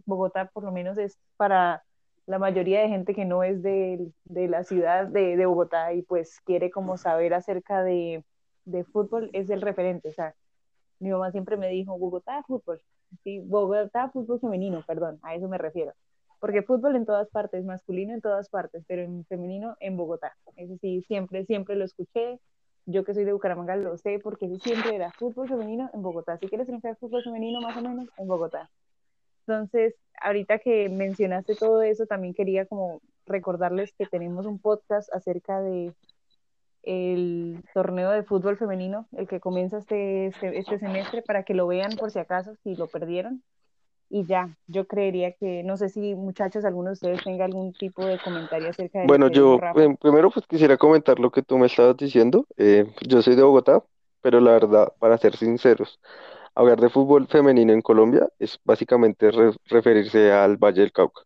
Bogotá 0.05 0.50
por 0.53 0.63
lo 0.63 0.71
menos 0.71 0.97
es 0.97 1.17
para 1.38 1.83
la 2.25 2.39
mayoría 2.39 2.81
de 2.81 2.89
gente 2.89 3.13
que 3.13 3.25
no 3.25 3.43
es 3.43 3.62
de, 3.62 4.12
de 4.25 4.47
la 4.47 4.63
ciudad 4.63 5.07
de, 5.07 5.38
de, 5.38 5.45
Bogotá 5.45 5.93
y 5.93 6.01
pues 6.01 6.39
quiere 6.41 6.71
como 6.71 6.97
saber 6.97 7.33
acerca 7.33 7.83
de, 7.83 8.24
de 8.65 8.83
fútbol, 8.83 9.29
es 9.33 9.50
el 9.50 9.62
referente. 9.62 10.09
O 10.09 10.13
sea, 10.13 10.35
mi 11.00 11.12
mamá 11.12 11.31
siempre 11.31 11.57
me 11.57 11.69
dijo, 11.69 11.97
Bogotá, 11.97 12.43
fútbol. 12.43 12.81
Sí, 13.24 13.39
Bogotá, 13.39 14.10
fútbol 14.10 14.39
femenino, 14.39 14.84
perdón, 14.86 15.19
a 15.22 15.36
eso 15.36 15.48
me 15.48 15.57
refiero. 15.57 15.93
Porque 16.39 16.62
fútbol 16.62 16.95
en 16.95 17.05
todas 17.05 17.29
partes, 17.29 17.63
masculino 17.65 18.13
en 18.13 18.22
todas 18.22 18.50
partes, 18.50 18.84
pero 18.88 19.01
en 19.01 19.25
femenino 19.25 19.75
en 19.79 19.98
Bogotá. 19.98 20.36
Eso 20.55 20.77
sí, 20.81 21.03
siempre, 21.07 21.45
siempre 21.45 21.75
lo 21.75 21.86
escuché. 21.86 22.39
Yo 22.86 23.03
que 23.03 23.15
soy 23.15 23.25
de 23.25 23.34
Bucaramanga 23.34 23.75
lo 23.77 23.98
sé 23.98 24.19
porque 24.19 24.48
siempre 24.60 24.95
era 24.95 25.12
fútbol 25.12 25.48
femenino 25.48 25.89
en 25.93 26.03
Bogotá. 26.03 26.38
Si 26.38 26.48
quieres 26.48 26.67
triunfar 26.67 26.98
fútbol 26.98 27.24
femenino 27.24 27.62
más 27.62 27.75
o 27.77 27.81
menos 27.81 28.07
en 28.17 28.27
Bogotá. 28.27 28.69
Entonces, 29.48 29.95
ahorita 30.22 30.60
que 30.60 30.89
mencionaste 30.89 31.55
todo 31.55 31.81
eso, 31.81 32.05
también 32.05 32.34
quería 32.34 32.65
como 32.65 33.01
recordarles 33.25 33.91
que 33.93 34.05
tenemos 34.05 34.45
un 34.45 34.60
podcast 34.60 35.12
acerca 35.13 35.62
de 35.62 35.93
el 36.86 37.63
torneo 37.74 38.12
de 38.12 38.24
fútbol 38.24 38.58
femenino, 38.58 39.08
el 39.18 39.27
que 39.27 39.39
comienza 39.39 39.80
este, 39.80 40.27
este, 40.27 40.58
este, 40.58 40.80
semestre, 40.80 41.22
para 41.22 41.44
que 41.44 41.54
lo 41.54 41.68
vean 41.68 41.92
por 41.98 42.12
si 42.12 42.20
acaso, 42.20 42.56
si 42.63 42.75
lo 42.75 42.88
perdieron. 42.88 43.44
Y 44.08 44.25
ya, 44.25 44.56
yo 44.68 44.86
creería 44.88 45.32
que, 45.32 45.63
no 45.63 45.77
sé 45.77 45.89
si 45.89 46.13
muchachos, 46.13 46.63
alguno 46.63 46.89
de 46.89 46.94
ustedes 46.94 47.24
tenga 47.24 47.46
algún 47.46 47.74
tipo 47.74 48.06
de 48.06 48.20
comentario 48.20 48.70
acerca 48.70 49.00
de... 49.00 49.08
Bueno, 49.08 49.30
yo 49.30 49.60
primero 50.00 50.30
pues 50.30 50.46
quisiera 50.46 50.77
comentar 50.77 51.20
lo 51.20 51.32
que 51.32 51.42
tú 51.42 51.58
me 51.58 51.65
estabas 51.65 51.98
diciendo. 51.98 52.46
Eh, 52.56 52.86
yo 53.08 53.24
soy 53.24 53.36
de 53.36 53.42
Bogotá, 53.42 53.84
pero 54.22 54.39
la 54.39 54.51
verdad, 54.51 54.94
para 55.00 55.18
ser 55.18 55.36
sinceros, 55.36 56.00
hablar 56.54 56.80
de 56.80 56.89
fútbol 56.89 57.27
femenino 57.27 57.74
en 57.74 57.82
Colombia 57.82 58.30
es 58.38 58.60
básicamente 58.63 59.32
referirse 59.65 60.32
al 60.32 60.58
Valle 60.58 60.82
del 60.82 60.92
Cauca. 60.92 61.22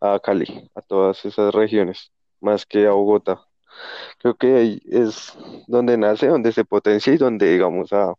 a 0.00 0.20
Cali, 0.20 0.70
a 0.74 0.80
todas 0.82 1.24
esas 1.24 1.52
regiones, 1.52 2.12
más 2.40 2.64
que 2.64 2.86
a 2.86 2.92
Bogotá. 2.92 3.49
Creo 4.18 4.34
que 4.34 4.54
ahí 4.54 4.82
es 4.86 5.36
donde 5.66 5.96
nace, 5.96 6.26
donde 6.26 6.52
se 6.52 6.64
potencia 6.64 7.12
y 7.12 7.16
donde, 7.16 7.52
digamos, 7.52 7.92
ha, 7.92 8.14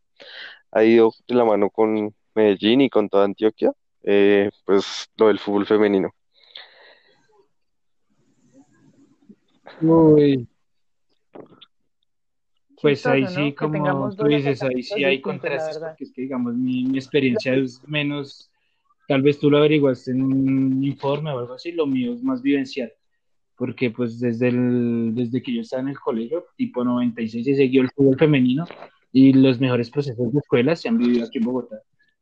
ha 0.72 0.84
ido 0.84 1.12
de 1.28 1.36
la 1.36 1.46
mano 1.46 1.70
con 1.70 2.14
Medellín 2.34 2.82
y 2.82 2.90
con 2.90 3.10
toda 3.10 3.26
Antioquia, 3.26 3.72
eh, 4.04 4.50
pues 4.66 5.10
lo 5.18 5.28
del 5.28 5.40
fútbol 5.40 5.66
femenino. 5.66 6.14
Uy, 9.82 10.48
pues 12.82 13.06
ahí 13.06 13.28
sí, 13.28 13.54
como 13.54 14.14
tú 14.16 14.26
dices, 14.26 14.62
ahí 14.64 14.82
sí 14.82 15.04
hay 15.04 15.22
contrastes, 15.22 15.78
porque 15.78 16.04
es 16.04 16.12
que, 16.12 16.24
digamos, 16.24 16.56
mi, 16.56 16.86
mi 16.86 16.98
experiencia 16.98 17.54
es 17.56 17.88
menos, 17.88 18.50
tal 19.08 19.22
vez 19.22 19.40
tú 19.40 19.52
lo 19.52 19.60
averiguaste 19.60 20.12
en 20.12 20.24
un 20.24 20.84
informe 20.84 21.32
o 21.32 21.40
algo 21.40 21.54
así, 21.54 21.72
lo 21.72 21.86
mío 21.86 22.14
es 22.14 22.24
más 22.24 22.42
vivencial, 22.42 22.92
porque 23.62 23.92
pues 23.92 24.20
desde 24.20 24.48
el, 24.48 25.12
desde 25.14 25.40
que 25.44 25.54
yo 25.54 25.62
estaba 25.62 25.84
en 25.84 25.90
el 25.90 26.00
colegio, 26.00 26.46
tipo 26.58 26.84
96, 26.84 27.46
se 27.46 27.56
siguió 27.56 27.84
el 27.84 27.92
fútbol 27.92 28.18
femenino 28.18 28.66
y 29.14 29.34
los 29.34 29.60
mejores 29.60 29.92
procesos 29.92 30.34
de 30.34 30.40
escuelas 30.40 30.82
se 30.82 30.90
han 30.90 30.98
vivido 30.98 31.24
aquí 31.28 31.38
en 31.38 31.44
Bogotá. 31.44 31.76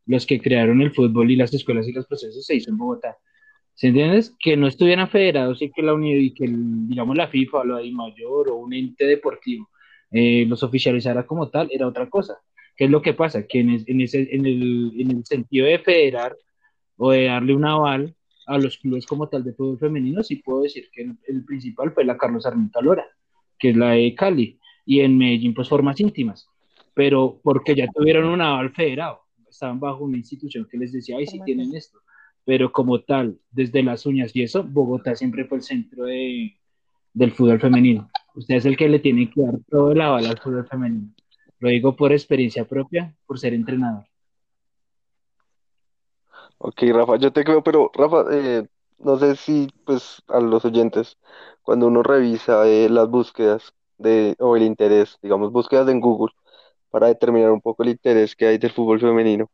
Los 0.06 0.26
que 0.26 0.42
crearon 0.42 0.82
el 0.82 0.92
fútbol 0.92 1.32
y 1.32 1.38
las 1.38 1.54
escuelas 1.54 1.88
y 1.88 1.94
los 1.94 2.08
procesos 2.08 2.46
se 2.46 2.56
hizo 2.56 2.72
en 2.72 2.78
Bogotá. 2.78 3.16
¿Se 3.74 3.88
entiendes? 3.88 4.36
Que 4.38 4.58
no 4.58 4.68
estuvieran 4.68 5.08
federados 5.08 5.62
y 5.62 5.72
que 5.72 5.82
la 5.82 5.94
uni- 5.94 6.18
y 6.18 6.34
que 6.34 6.44
el, 6.44 6.90
digamos 6.90 7.16
la 7.16 7.30
FIFA 7.30 7.60
o 7.60 7.64
la 7.64 7.80
DIMAYOR 7.80 8.50
o 8.50 8.56
un 8.58 8.74
ente 8.74 9.06
deportivo 9.06 9.70
eh, 10.12 10.46
los 10.46 10.62
oficializara 10.64 11.26
como 11.26 11.48
tal 11.50 11.70
era 11.72 11.88
otra 11.88 12.10
cosa. 12.10 12.38
¿Qué 12.76 12.84
es 12.84 12.92
lo 12.92 13.02
que 13.02 13.14
pasa? 13.14 13.48
Que 13.48 13.62
en, 13.62 13.70
es- 13.70 13.88
en 13.88 14.02
ese, 14.02 14.28
en 14.36 14.46
el, 14.46 14.92
en 15.00 15.12
el 15.12 15.26
sentido 15.26 15.68
de 15.68 15.80
federar 15.80 16.36
o 16.98 17.12
de 17.12 17.28
darle 17.28 17.56
un 17.56 17.64
aval 17.64 18.14
a 18.50 18.58
los 18.58 18.78
clubes 18.78 19.06
como 19.06 19.30
tal 19.30 19.44
de 19.44 19.54
fútbol 19.54 19.78
femenino, 19.78 20.24
sí 20.24 20.38
puedo 20.38 20.64
decir 20.64 20.90
que 20.92 21.04
el, 21.04 21.18
el 21.28 21.46
principal 21.46 21.92
fue 21.92 22.04
la 22.04 22.18
Carlos 22.18 22.44
Sarmiento 22.44 22.82
Lora, 22.82 23.06
que 23.60 23.70
es 23.70 23.78
la 23.78 23.92
de 23.92 24.16
Cali, 24.16 24.60
y 24.86 25.02
en 25.02 25.18
Medellín 25.18 25.54
pues 25.54 25.70
formas 25.70 26.00
íntimas, 26.00 26.50
pero 26.96 27.40
porque 27.44 27.76
ya 27.76 27.88
tuvieron 27.94 28.26
un 28.26 28.42
aval 28.42 28.72
federado, 28.72 29.22
estaban 29.48 29.80
bajo 29.80 30.04
una 30.04 30.18
institución 30.18 30.68
que 30.70 30.78
les 30.78 30.92
decía, 30.92 31.18
ay, 31.18 31.28
sí 31.28 31.40
tienen 31.46 31.76
esto, 31.76 32.00
pero 32.44 32.72
como 32.72 33.02
tal, 33.02 33.40
desde 33.52 33.84
las 33.84 34.08
uñas 34.08 34.36
y 34.36 34.42
eso, 34.42 34.64
Bogotá 34.64 35.16
siempre 35.16 35.46
fue 35.46 35.60
el 35.60 35.64
centro 35.64 36.06
de, 36.06 36.58
del 37.14 37.32
fútbol 37.32 37.60
femenino. 37.60 38.10
Usted 38.34 38.56
es 38.56 38.66
el 38.66 38.78
que 38.78 38.90
le 38.90 38.98
tiene 38.98 39.30
que 39.30 39.42
dar 39.42 39.60
todo 39.70 39.92
el 39.92 40.02
aval 40.02 40.26
al 40.26 40.40
fútbol 40.40 40.66
femenino. 40.68 41.14
Lo 41.60 41.70
digo 41.70 41.96
por 41.96 42.12
experiencia 42.12 42.66
propia, 42.66 43.14
por 43.28 43.38
ser 43.38 43.54
entrenador. 43.54 44.06
Ok, 46.60 46.82
Rafa, 46.92 47.16
yo 47.18 47.32
te 47.32 47.44
creo, 47.46 47.64
pero 47.64 47.90
Rafa, 47.94 48.26
eh, 48.32 48.68
no 49.00 49.18
sé 49.18 49.36
si 49.38 49.70
pues 49.86 50.22
a 50.28 50.40
los 50.42 50.66
oyentes, 50.66 51.18
cuando 51.64 51.88
uno 51.88 52.04
revisa 52.04 52.68
eh, 52.68 52.90
las 52.90 53.10
búsquedas 53.10 53.74
de, 53.98 54.36
o 54.40 54.56
el 54.58 54.64
interés, 54.64 55.18
digamos, 55.22 55.52
búsquedas 55.54 55.88
en 55.90 56.02
Google 56.02 56.34
para 56.92 57.08
determinar 57.08 57.52
un 57.52 57.62
poco 57.62 57.84
el 57.84 57.90
interés 57.90 58.36
que 58.36 58.48
hay 58.48 58.58
del 58.60 58.72
fútbol 58.72 59.00
femenino, 59.02 59.50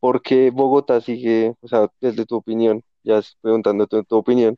¿por 0.00 0.22
qué 0.22 0.50
Bogotá 0.50 1.00
sigue, 1.00 1.54
o 1.62 1.68
sea, 1.68 1.88
desde 2.00 2.26
tu 2.26 2.36
opinión, 2.36 2.82
ya 3.04 3.20
preguntándote 3.42 4.04
tu 4.04 4.16
opinión, 4.16 4.56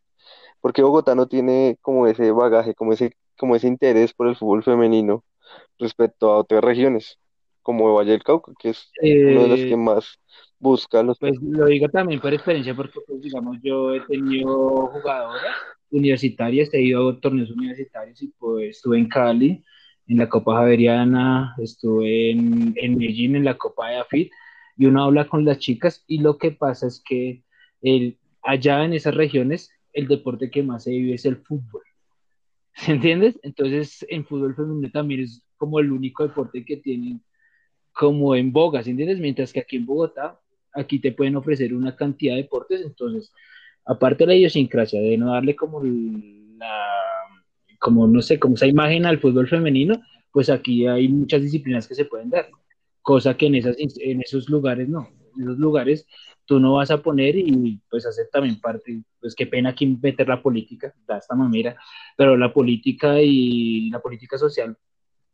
¿por 0.60 0.72
qué 0.72 0.82
Bogotá 0.82 1.14
no 1.14 1.28
tiene 1.28 1.78
como 1.82 2.06
ese 2.08 2.32
bagaje, 2.32 2.74
como 2.74 2.92
ese, 2.94 3.12
como 3.38 3.56
ese 3.56 3.68
interés 3.68 4.14
por 4.14 4.28
el 4.28 4.36
fútbol 4.36 4.64
femenino 4.64 5.24
respecto 5.78 6.32
a 6.32 6.38
otras 6.38 6.64
regiones, 6.64 7.18
como 7.66 7.92
Valle 7.94 8.12
del 8.12 8.22
Cauca, 8.22 8.52
que 8.60 8.68
es 8.68 8.88
una 9.02 9.42
de 9.42 9.48
las 9.48 9.58
que 9.58 9.72
Eh, 9.72 9.76
más 9.76 10.20
busca 10.60 11.02
los... 11.02 11.18
pues 11.18 11.36
lo 11.42 11.66
digo 11.66 11.88
también 11.88 12.20
por 12.20 12.32
experiencia, 12.32 12.76
porque 12.76 13.00
pues, 13.04 13.20
digamos, 13.20 13.58
yo 13.60 13.92
he 13.92 14.00
tenido 14.02 14.86
jugadoras 14.86 15.56
universitarias, 15.90 16.72
he 16.72 16.82
ido 16.82 17.08
a 17.08 17.20
torneos 17.20 17.50
universitarios 17.50 18.22
y 18.22 18.28
pues 18.38 18.76
estuve 18.76 18.98
en 18.98 19.08
Cali, 19.08 19.64
en 20.06 20.16
la 20.16 20.28
Copa 20.28 20.54
Javeriana, 20.58 21.56
estuve 21.58 22.30
en, 22.30 22.72
en 22.76 22.96
Medellín, 22.96 23.34
en 23.34 23.44
la 23.44 23.58
Copa 23.58 23.88
de 23.88 23.96
AFIT, 23.96 24.30
y 24.76 24.86
uno 24.86 25.02
habla 25.02 25.26
con 25.26 25.44
las 25.44 25.58
chicas 25.58 26.04
y 26.06 26.18
lo 26.18 26.38
que 26.38 26.52
pasa 26.52 26.86
es 26.86 27.02
que 27.04 27.42
el, 27.82 28.16
allá 28.42 28.84
en 28.84 28.92
esas 28.92 29.16
regiones 29.16 29.72
el 29.92 30.06
deporte 30.06 30.52
que 30.52 30.62
más 30.62 30.84
se 30.84 30.90
vive 30.92 31.14
es 31.14 31.24
el 31.24 31.38
fútbol. 31.38 31.82
¿Se 32.74 32.92
entiendes? 32.92 33.40
Entonces, 33.42 34.06
en 34.08 34.24
fútbol 34.24 34.54
femenino 34.54 34.88
también 34.92 35.22
es 35.22 35.42
como 35.56 35.80
el 35.80 35.90
único 35.90 36.22
deporte 36.22 36.64
que 36.64 36.76
tienen 36.76 37.22
como 37.96 38.36
en 38.36 38.52
boga, 38.52 38.82
¿sí 38.82 38.90
entiendes? 38.90 39.18
Mientras 39.18 39.52
que 39.54 39.60
aquí 39.60 39.76
en 39.76 39.86
Bogotá, 39.86 40.38
aquí 40.74 40.98
te 40.98 41.12
pueden 41.12 41.34
ofrecer 41.36 41.72
una 41.72 41.96
cantidad 41.96 42.34
de 42.34 42.42
deportes, 42.42 42.82
entonces, 42.82 43.32
aparte 43.86 44.24
de 44.24 44.26
la 44.28 44.34
idiosincrasia, 44.34 45.00
de 45.00 45.16
no 45.16 45.32
darle 45.32 45.56
como 45.56 45.82
la, 45.82 46.88
como 47.78 48.06
no 48.06 48.20
sé, 48.20 48.38
como 48.38 48.56
esa 48.56 48.66
imagen 48.66 49.06
al 49.06 49.18
fútbol 49.18 49.48
femenino, 49.48 49.94
pues 50.30 50.50
aquí 50.50 50.86
hay 50.86 51.08
muchas 51.08 51.40
disciplinas 51.40 51.88
que 51.88 51.94
se 51.94 52.04
pueden 52.04 52.28
dar, 52.28 52.50
cosa 53.00 53.34
que 53.34 53.46
en, 53.46 53.54
esas, 53.54 53.76
en 53.78 54.20
esos 54.20 54.50
lugares 54.50 54.88
no, 54.90 55.08
en 55.34 55.44
esos 55.44 55.58
lugares 55.58 56.06
tú 56.44 56.60
no 56.60 56.74
vas 56.74 56.90
a 56.90 57.02
poner 57.02 57.34
y 57.34 57.80
pues 57.88 58.04
hacer 58.04 58.28
también 58.30 58.60
parte, 58.60 59.02
pues 59.18 59.34
qué 59.34 59.46
pena 59.46 59.70
aquí 59.70 59.86
meter 59.86 60.28
la 60.28 60.42
política, 60.42 60.94
da 61.06 61.16
esta 61.16 61.34
manera, 61.34 61.76
pero 62.14 62.36
la 62.36 62.52
política 62.52 63.22
y 63.22 63.88
la 63.88 64.00
política 64.00 64.36
social 64.36 64.76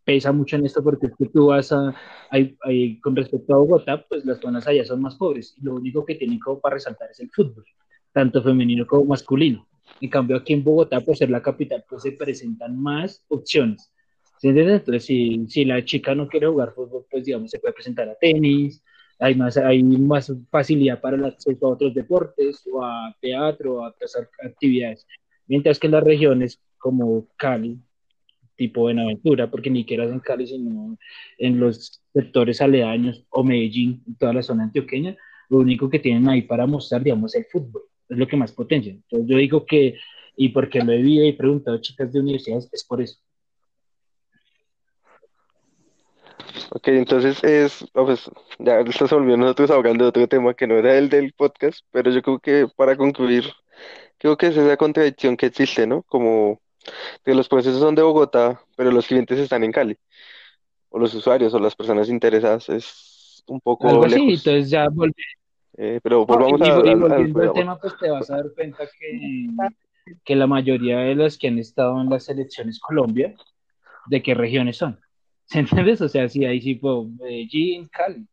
pesa 0.04 0.32
mucho 0.32 0.56
en 0.56 0.66
esto 0.66 0.82
porque 0.82 1.06
es 1.06 1.12
que 1.16 1.26
tú 1.26 1.47
vas 1.47 1.73
a, 1.73 1.94
hay, 2.30 2.56
hay, 2.62 3.00
con 3.00 3.14
respecto 3.14 3.54
a 3.54 3.59
Bogotá, 3.59 4.04
pues 4.09 4.25
las 4.25 4.40
zonas 4.40 4.66
allá 4.66 4.85
son 4.85 5.00
más 5.00 5.16
pobres 5.16 5.54
y 5.59 5.64
lo 5.64 5.75
único 5.75 6.04
que 6.04 6.16
tienen 6.16 6.38
como 6.38 6.61
para 6.61 6.75
resaltar 6.75 7.11
es 7.11 7.21
el 7.21 7.30
fútbol, 7.30 7.64
tanto 8.12 8.42
femenino 8.42 8.87
como 8.87 9.04
masculino. 9.04 9.66
En 10.00 10.11
cambio 10.11 10.37
aquí 10.37 10.52
en 10.52 10.64
Bogotá, 10.64 11.00
por 11.00 11.16
ser 11.16 11.30
la 11.30 11.42
capital, 11.42 11.85
pues 11.88 12.02
se 12.02 12.12
presentan 12.12 12.80
más 12.80 13.25
opciones. 13.28 13.92
¿Sí 14.38 14.49
entiendes? 14.49 14.80
Entonces, 14.80 15.04
si, 15.04 15.47
si 15.49 15.64
la 15.64 15.85
chica 15.85 16.14
no 16.14 16.26
quiere 16.26 16.49
jugar 16.49 16.75
fútbol, 16.75 17.06
pues 17.09 17.25
digamos, 17.25 17.50
se 17.50 17.61
puede 17.61 17.75
presentar 17.75 18.09
a 18.09 18.16
tenis, 18.16 18.82
hay 19.21 19.37
más, 19.37 19.56
hay 19.56 19.85
más 19.85 20.32
facilidad 20.50 21.00
para 21.00 21.16
el 21.16 21.25
acceso 21.25 21.66
a 21.66 21.71
otros 21.71 21.94
deportes 21.94 22.66
o 22.73 22.85
a 22.85 23.16
teatro 23.21 23.85
a 23.85 23.90
otras 23.90 24.16
actividades. 24.44 25.06
Mientras 25.47 25.78
que 25.78 25.87
en 25.87 25.92
las 25.92 26.02
regiones 26.02 26.61
como 26.78 27.28
Cali, 27.37 27.78
tipo 28.56 28.82
Buenaventura, 28.82 29.50
porque 29.50 29.71
ni 29.71 29.80
siquiera 29.80 30.04
en 30.04 30.21
Cali, 30.21 30.47
sino 30.47 30.97
en 31.38 31.61
los 31.61 32.02
sectores 32.12 32.61
aledaños 32.61 33.25
o 33.30 33.42
Medellín, 33.44 34.02
toda 34.18 34.32
la 34.32 34.42
zona 34.42 34.64
antioqueña, 34.64 35.16
lo 35.49 35.59
único 35.59 35.90
que 35.90 35.99
tienen 35.99 36.28
ahí 36.28 36.42
para 36.42 36.66
mostrar, 36.66 37.02
digamos, 37.02 37.35
el 37.35 37.44
fútbol, 37.47 37.82
es 38.09 38.16
lo 38.16 38.26
que 38.26 38.37
más 38.37 38.52
potencia. 38.52 38.92
Entonces 38.92 39.28
yo 39.28 39.37
digo 39.37 39.66
que, 39.66 39.99
y 40.37 40.49
porque 40.50 40.80
lo 40.80 40.92
he 40.92 40.99
vivido 40.99 41.26
y 41.26 41.32
preguntado 41.32 41.76
a 41.76 41.80
chicas 41.80 42.12
de 42.12 42.21
universidades, 42.21 42.68
es 42.73 42.85
por 42.85 43.02
eso. 43.02 43.18
Ok, 46.71 46.88
entonces 46.88 47.42
es, 47.44 47.85
oh, 47.94 48.14
ya 48.59 48.80
estás 48.80 49.11
volviendo 49.11 49.44
nosotros 49.44 49.71
hablando 49.71 50.04
de 50.04 50.09
otro 50.09 50.26
tema 50.26 50.54
que 50.54 50.66
no 50.66 50.76
era 50.76 50.97
el 50.97 51.09
del 51.09 51.32
podcast, 51.35 51.80
pero 51.90 52.11
yo 52.11 52.23
creo 52.23 52.38
que 52.38 52.66
para 52.76 52.97
concluir, 52.97 53.44
creo 54.18 54.37
que 54.37 54.47
es 54.47 54.56
esa 54.56 54.76
contradicción 54.76 55.37
que 55.37 55.47
existe, 55.47 55.87
¿no? 55.87 56.02
Como 56.04 56.61
que 57.24 57.34
los 57.34 57.48
procesos 57.48 57.80
son 57.80 57.94
de 57.94 58.02
Bogotá, 58.02 58.60
pero 58.76 58.90
los 58.90 59.06
clientes 59.06 59.38
están 59.38 59.64
en 59.64 59.72
Cali, 59.72 59.96
o 60.90 60.98
los 60.98 61.14
usuarios 61.14 61.54
o 61.54 61.58
las 61.58 61.74
personas 61.74 62.08
interesadas, 62.08 62.68
es 62.68 63.42
un 63.46 63.58
Algo 63.58 63.64
poco 63.64 64.04
así, 64.04 64.14
lejos. 64.16 64.46
entonces 64.46 64.70
ya 64.70 64.88
volví. 64.88 65.14
Eh, 65.78 66.00
pero 66.02 66.26
No, 66.26 66.34
volvamos 66.36 66.60
y, 66.60 66.64
a- 66.64 66.66
y 66.66 66.70
al, 66.70 66.86
al 66.86 66.98
volviendo 67.00 67.42
al 67.42 67.52
tema, 67.52 67.80
pues 67.80 67.94
te 67.98 68.10
vas 68.10 68.30
a 68.30 68.36
dar 68.36 68.52
cuenta 68.54 68.84
que, 68.98 69.48
que 70.24 70.36
la 70.36 70.46
mayoría 70.46 70.98
de 70.98 71.14
los 71.14 71.38
que 71.38 71.48
han 71.48 71.58
estado 71.58 72.00
en 72.00 72.10
las 72.10 72.24
selecciones 72.24 72.78
Colombia, 72.80 73.34
¿de 74.06 74.22
qué 74.22 74.34
regiones 74.34 74.76
son? 74.76 75.00
¿Se 75.46 75.60
entiendes? 75.60 76.00
O 76.00 76.08
sea, 76.08 76.28
si 76.28 76.44
hay 76.44 76.60
tipo 76.60 77.04
Medellín, 77.18 77.88
Cali. 77.88 78.26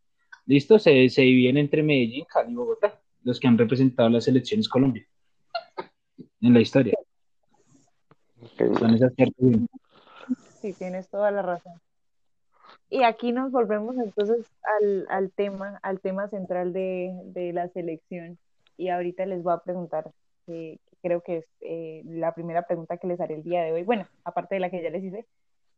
¿Listo? 0.45 0.79
Se, 0.79 1.09
se 1.09 1.21
dividen 1.21 1.57
entre 1.57 1.83
Medellín, 1.83 2.25
Cali 2.25 2.51
y 2.51 2.55
Bogotá, 2.55 2.99
los 3.23 3.39
que 3.39 3.47
han 3.47 3.57
representado 3.57 4.09
las 4.09 4.23
selecciones 4.25 4.67
Colombia 4.67 5.05
en 6.41 6.53
la 6.53 6.61
historia. 6.61 6.95
Ok, 8.41 8.77
Son 8.77 8.93
esas 8.93 9.13
ciertas. 9.15 9.46
Sí, 10.62 10.74
tienes 10.74 11.08
toda 11.10 11.31
la 11.31 11.41
razón. 11.41 11.74
Y 12.89 13.03
aquí 13.03 13.31
nos 13.31 13.51
volvemos 13.51 13.96
entonces 13.98 14.46
al, 14.79 15.05
al 15.10 15.31
tema, 15.31 15.79
al 15.84 16.00
tema 16.00 16.27
central 16.29 16.74
de, 16.74 17.13
de 17.25 17.53
la 17.53 17.67
selección. 17.69 18.38
Y 18.77 18.89
ahorita 18.89 19.25
les 19.25 19.43
voy 19.43 19.53
a 19.53 19.60
preguntar, 19.60 20.12
eh, 20.48 20.77
creo 21.01 21.22
que 21.22 21.38
es 21.38 21.46
eh, 21.62 22.01
la 22.05 22.34
primera 22.34 22.63
pregunta 22.63 22.98
que 22.98 23.08
les 23.08 23.19
haré 23.19 23.36
el 23.36 23.43
día 23.43 23.63
de 23.63 23.74
hoy. 23.74 23.84
Bueno, 23.84 24.08
aparte 24.24 24.55
de 24.55 24.62
la 24.62 24.69
que 24.69 24.81
ya 24.81 24.89
les 24.89 25.03
hice, 25.03 25.25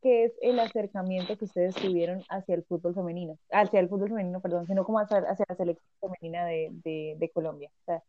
¿qué 0.02 0.26
es 0.26 0.34
el 0.42 0.60
acercamiento 0.60 1.38
que 1.38 1.46
ustedes 1.46 1.76
tuvieron 1.76 2.24
hacia 2.30 2.56
el 2.56 2.64
fútbol 2.64 2.94
femenino? 2.94 3.38
Hacia 3.52 3.80
el 3.80 3.90
fútbol 3.90 4.10
femenino, 4.10 4.40
perdón, 4.40 4.68
sino 4.68 4.86
como 4.86 5.00
hacia, 5.00 5.18
hacia 5.20 5.46
la 5.50 5.56
selección 5.56 5.90
femenina 6.00 6.46
de, 6.46 6.70
de, 6.84 7.16
de 7.18 7.30
Colombia. 7.30 7.72
O 7.82 7.86
sea, 7.86 8.04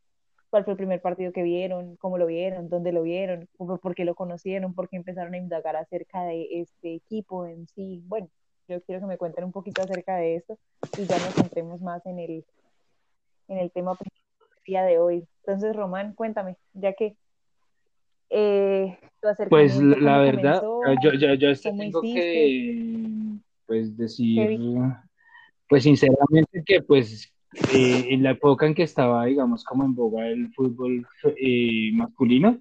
¿cuál 0.52 0.64
fue 0.64 0.72
el 0.74 0.76
primer 0.76 1.00
partido 1.00 1.32
que 1.32 1.42
vieron? 1.42 1.96
¿Cómo 1.96 2.18
lo 2.18 2.26
vieron? 2.26 2.68
¿Dónde 2.68 2.92
lo 2.92 3.02
vieron? 3.02 3.48
¿Por 3.56 3.94
qué 3.94 4.04
lo 4.04 4.14
conocieron? 4.14 4.74
¿Por 4.74 4.90
qué 4.90 4.96
empezaron 4.96 5.32
a 5.32 5.38
indagar 5.38 5.76
acerca 5.76 6.24
de 6.24 6.46
este 6.60 6.94
equipo 6.94 7.46
en 7.46 7.66
sí? 7.68 8.02
Bueno, 8.04 8.28
yo 8.68 8.82
quiero 8.82 9.00
que 9.00 9.06
me 9.06 9.16
cuenten 9.16 9.44
un 9.44 9.52
poquito 9.52 9.80
acerca 9.80 10.16
de 10.16 10.36
esto 10.36 10.58
y 10.98 11.06
ya 11.06 11.16
nos 11.20 11.32
centremos 11.32 11.80
más 11.80 12.04
en 12.04 12.18
el, 12.18 12.44
en 13.48 13.58
el 13.60 13.70
tema 13.70 13.96
día 14.66 14.82
de 14.82 14.98
hoy. 14.98 15.26
Entonces, 15.42 15.74
Román, 15.74 16.12
cuéntame, 16.12 16.58
ya 16.74 16.92
que 16.92 17.16
eh, 18.28 18.98
Pues 19.48 19.80
la, 19.80 20.18
verdad, 20.18 20.62
yo, 21.02 21.14
yo, 21.14 21.32
yo 21.32 21.58
tengo 21.58 22.02
que 22.02 23.38
pues 23.64 23.96
decir, 23.96 24.60
pues 25.66 25.84
sinceramente 25.84 26.62
que 26.66 26.82
pues 26.82 27.32
eh, 27.54 28.06
en 28.10 28.22
la 28.22 28.30
época 28.30 28.66
en 28.66 28.74
que 28.74 28.82
estaba, 28.82 29.26
digamos, 29.26 29.64
como 29.64 29.84
en 29.84 29.94
boga 29.94 30.26
el 30.26 30.52
fútbol 30.54 31.06
eh, 31.36 31.90
masculino, 31.92 32.60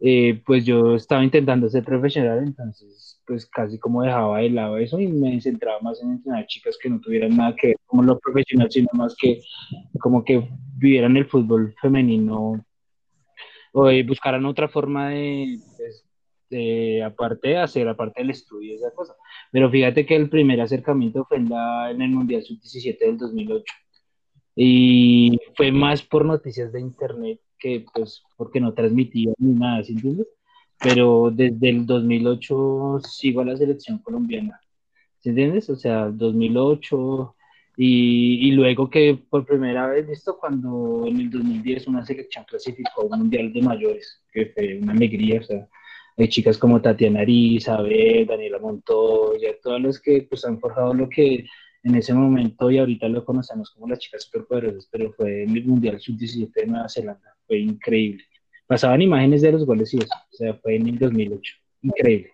eh, 0.00 0.42
pues 0.44 0.64
yo 0.66 0.94
estaba 0.94 1.24
intentando 1.24 1.68
ser 1.68 1.82
profesional, 1.84 2.44
entonces 2.44 3.20
pues 3.26 3.46
casi 3.46 3.78
como 3.78 4.02
dejaba 4.02 4.38
de 4.38 4.50
lado 4.50 4.78
eso 4.78 5.00
y 5.00 5.08
me 5.08 5.40
centraba 5.40 5.80
más 5.80 6.02
en 6.02 6.12
entrenar 6.12 6.46
chicas 6.46 6.78
que 6.80 6.88
no 6.88 7.00
tuvieran 7.00 7.36
nada 7.36 7.54
que 7.56 7.68
ver 7.68 7.76
con 7.86 8.06
lo 8.06 8.18
profesional, 8.18 8.70
sino 8.70 8.88
más 8.92 9.16
que 9.16 9.40
como 9.98 10.24
que 10.24 10.48
vivieran 10.76 11.16
el 11.16 11.26
fútbol 11.26 11.74
femenino 11.80 12.64
o 13.72 13.90
buscaran 14.06 14.46
otra 14.46 14.68
forma 14.68 15.10
de, 15.10 15.58
pues, 15.76 16.04
de, 16.50 17.02
aparte 17.02 17.58
hacer, 17.58 17.88
aparte 17.88 18.22
del 18.22 18.30
estudio, 18.30 18.76
esa 18.76 18.90
cosa. 18.92 19.14
Pero 19.52 19.70
fíjate 19.70 20.06
que 20.06 20.16
el 20.16 20.30
primer 20.30 20.60
acercamiento 20.60 21.24
fue 21.26 21.38
en, 21.38 21.52
en 21.52 22.02
el 22.02 22.10
Mundial 22.10 22.42
Sub-17 22.42 22.98
del 22.98 23.18
2008 23.18 23.64
y 24.60 25.38
fue 25.54 25.70
más 25.70 26.02
por 26.02 26.24
noticias 26.24 26.72
de 26.72 26.80
internet 26.80 27.38
que 27.60 27.86
pues 27.94 28.24
porque 28.36 28.58
no 28.58 28.74
transmitía 28.74 29.32
ni 29.38 29.52
nada, 29.54 29.84
¿sí 29.84 29.92
entiendes? 29.92 30.26
Pero 30.80 31.30
desde 31.32 31.68
el 31.68 31.86
2008 31.86 32.98
sigo 33.08 33.40
a 33.40 33.44
la 33.44 33.56
selección 33.56 33.98
colombiana, 33.98 34.60
¿sí 35.20 35.28
entiendes? 35.28 35.70
O 35.70 35.76
sea, 35.76 36.08
2008 36.10 37.36
y, 37.76 38.48
y 38.48 38.50
luego 38.50 38.90
que 38.90 39.16
por 39.30 39.46
primera 39.46 39.86
vez, 39.86 40.08
visto 40.08 40.36
cuando 40.40 41.04
en 41.06 41.20
el 41.20 41.30
2010 41.30 41.86
una 41.86 42.04
selección 42.04 42.44
clasificó 42.44 43.02
a 43.02 43.04
un 43.04 43.18
mundial 43.18 43.52
de 43.52 43.62
mayores, 43.62 44.20
que 44.32 44.46
fue 44.46 44.80
una 44.82 44.92
alegría, 44.92 45.38
o 45.38 45.44
sea, 45.44 45.68
hay 46.16 46.28
chicas 46.28 46.58
como 46.58 46.82
Tatiana 46.82 47.22
Isabel, 47.24 48.26
Daniela 48.26 48.58
Montoya, 48.58 49.54
todas 49.62 49.80
las 49.80 50.00
que 50.00 50.26
pues 50.28 50.44
han 50.44 50.58
forjado 50.58 50.94
lo 50.94 51.08
que 51.08 51.46
en 51.88 51.96
ese 51.96 52.12
momento 52.12 52.70
y 52.70 52.78
ahorita 52.78 53.08
lo 53.08 53.24
conocemos 53.24 53.70
como 53.70 53.88
las 53.88 53.98
chicas 53.98 54.24
superpoderosas, 54.24 54.86
pero 54.90 55.12
fue 55.12 55.44
en 55.44 55.56
el 55.56 55.64
Mundial 55.64 55.98
Sub-17 55.98 56.52
de 56.52 56.66
Nueva 56.66 56.88
Zelanda, 56.88 57.36
fue 57.46 57.58
increíble. 57.58 58.24
Pasaban 58.66 59.00
imágenes 59.00 59.40
de 59.40 59.52
los 59.52 59.64
goles 59.64 59.92
y 59.94 59.98
eso, 59.98 60.14
o 60.14 60.36
sea, 60.36 60.54
fue 60.54 60.76
en 60.76 60.88
el 60.88 60.98
2008, 60.98 61.54
increíble. 61.82 62.32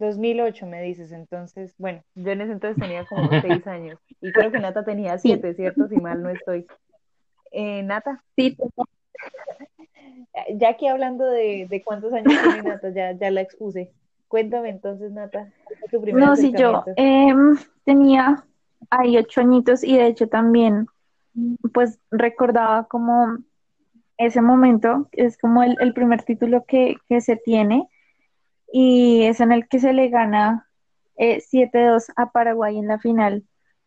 ...2008 0.00 0.66
me 0.66 0.82
dices, 0.82 1.12
entonces, 1.12 1.76
bueno, 1.78 2.02
yo 2.16 2.32
en 2.32 2.40
ese 2.40 2.50
entonces 2.50 2.82
tenía 2.82 3.06
como 3.06 3.30
seis 3.40 3.64
años 3.68 4.00
y 4.20 4.32
creo 4.32 4.50
que 4.50 4.58
Nata 4.58 4.84
tenía 4.84 5.16
siete, 5.16 5.54
¿cierto? 5.54 5.86
Si 5.86 5.94
mal 5.94 6.20
no 6.20 6.30
estoy. 6.30 6.66
Eh, 7.52 7.84
Nata. 7.84 8.24
Sí, 8.34 8.56
ya 10.54 10.70
aquí 10.70 10.86
hablando 10.86 11.26
de, 11.26 11.66
de 11.68 11.82
cuántos 11.82 12.12
años 12.12 12.32
tiene 12.42 12.62
Nata, 12.68 12.90
ya, 12.90 13.12
ya 13.12 13.30
la 13.30 13.40
expuse. 13.40 13.92
Cuéntame 14.28 14.70
entonces, 14.70 15.12
Nata, 15.12 15.52
tu 15.90 16.00
No, 16.06 16.36
sí, 16.36 16.52
yo 16.56 16.84
em, 16.96 17.56
tenía 17.84 18.44
ahí 18.90 19.16
ocho 19.18 19.40
añitos 19.40 19.84
y 19.84 19.96
de 19.96 20.06
hecho 20.06 20.28
también, 20.28 20.86
pues 21.72 21.98
recordaba 22.10 22.84
como 22.84 23.38
ese 24.16 24.40
momento, 24.40 25.08
es 25.12 25.36
como 25.36 25.62
el, 25.62 25.76
el 25.80 25.92
primer 25.92 26.22
título 26.22 26.64
que, 26.64 26.96
que, 27.08 27.20
se 27.20 27.36
tiene 27.36 27.88
y 28.72 29.24
es 29.24 29.40
en 29.40 29.52
el 29.52 29.68
que 29.68 29.80
se 29.80 29.92
le 29.92 30.08
gana 30.08 30.68
eh, 31.16 31.42
7-2 31.42 32.12
a 32.16 32.30
Paraguay 32.30 32.78
en 32.78 32.86
la 32.86 32.98
final 32.98 33.44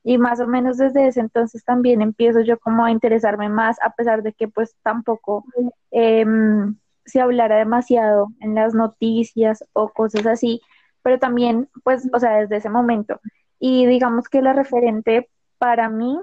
y 0.08 0.20
más 0.20 0.40
o 0.40 0.46
menos 0.46 0.78
desde 0.78 1.08
ese 1.08 1.20
entonces 1.20 1.66
también 1.66 2.04
empiezo 2.04 2.42
yo 2.42 2.60
como 2.60 2.86
a 2.86 2.92
interesarme 2.92 3.50
más, 3.50 3.78
a 3.82 3.90
pesar 3.90 4.22
de 4.22 4.34
que 4.34 4.48
pues 4.48 4.76
tampoco 4.84 5.44
em, 5.90 6.78
se 7.06 7.22
hablara 7.22 7.58
demasiado 7.58 8.28
en 8.40 8.54
las 8.54 8.76
noticias 8.76 9.66
o 9.74 9.90
cosas 9.90 10.28
así, 10.28 10.62
pero 11.02 11.18
también 11.18 11.70
pues, 11.84 12.08
o 12.14 12.20
sea, 12.20 12.38
desde 12.38 12.58
ese 12.58 12.70
momento. 12.70 13.20
Y 13.60 13.88
digamos 13.88 14.30
que 14.30 14.44
la 14.44 14.54
referente 14.54 15.28
para 15.58 15.90
mí, 15.90 16.20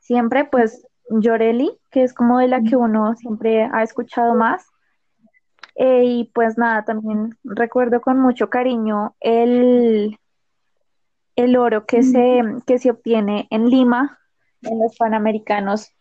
siempre 0.00 0.44
pues 0.44 0.84
Llorelli, 1.08 1.70
que 1.92 2.02
es 2.02 2.12
como 2.12 2.40
de 2.40 2.48
la 2.48 2.62
que 2.62 2.74
uno 2.74 3.14
siempre 3.14 3.70
ha 3.72 3.84
escuchado 3.84 4.34
más. 4.34 4.66
Eh, 5.76 6.02
y 6.04 6.24
pues 6.34 6.58
nada, 6.58 6.84
también 6.84 7.38
recuerdo 7.44 8.00
con 8.00 8.18
mucho 8.18 8.50
cariño 8.50 9.14
el, 9.20 10.18
el 11.36 11.56
oro 11.56 11.86
que 11.86 12.02
se, 12.02 12.42
que 12.66 12.78
se 12.78 12.90
obtiene 12.90 13.46
en 13.50 13.68
Lima, 13.68 14.18
en 14.62 14.78
los 14.78 14.96
Panamericanos, 14.96 15.92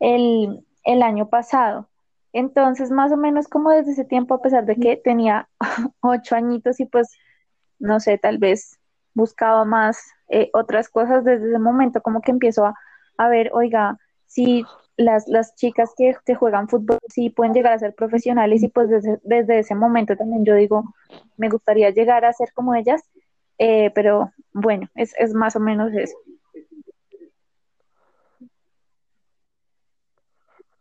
el, 0.00 0.64
el 0.84 1.02
año 1.02 1.28
pasado. 1.28 1.88
Entonces, 2.32 2.90
más 2.90 3.12
o 3.12 3.16
menos 3.16 3.48
como 3.48 3.70
desde 3.70 3.92
ese 3.92 4.04
tiempo, 4.04 4.34
a 4.34 4.42
pesar 4.42 4.64
de 4.64 4.76
que 4.76 4.96
tenía 4.96 5.48
ocho 6.00 6.34
añitos 6.34 6.80
y 6.80 6.86
pues, 6.86 7.16
no 7.78 8.00
sé, 8.00 8.18
tal 8.18 8.38
vez 8.38 8.78
buscaba 9.14 9.64
más 9.64 9.98
eh, 10.28 10.50
otras 10.52 10.88
cosas, 10.88 11.24
desde 11.24 11.48
ese 11.48 11.58
momento 11.58 12.00
como 12.00 12.20
que 12.20 12.30
empiezo 12.30 12.64
a, 12.64 12.74
a 13.18 13.28
ver, 13.28 13.50
oiga, 13.52 13.98
si 14.26 14.64
las, 14.96 15.28
las 15.28 15.54
chicas 15.54 15.92
que, 15.96 16.16
que, 16.24 16.34
juegan 16.34 16.68
fútbol 16.68 16.98
sí 17.08 17.30
pueden 17.30 17.54
llegar 17.54 17.72
a 17.72 17.78
ser 17.78 17.94
profesionales 17.94 18.62
y 18.62 18.68
pues 18.68 18.88
desde, 18.88 19.18
desde 19.22 19.60
ese 19.60 19.74
momento 19.74 20.16
también 20.16 20.44
yo 20.44 20.54
digo, 20.54 20.84
me 21.36 21.48
gustaría 21.48 21.90
llegar 21.90 22.24
a 22.24 22.32
ser 22.32 22.52
como 22.52 22.74
ellas 22.74 23.02
eh, 23.58 23.90
pero 23.94 24.32
bueno, 24.52 24.88
es, 24.94 25.14
es 25.18 25.34
más 25.34 25.56
o 25.56 25.60
menos 25.60 25.92
eso. 25.92 26.16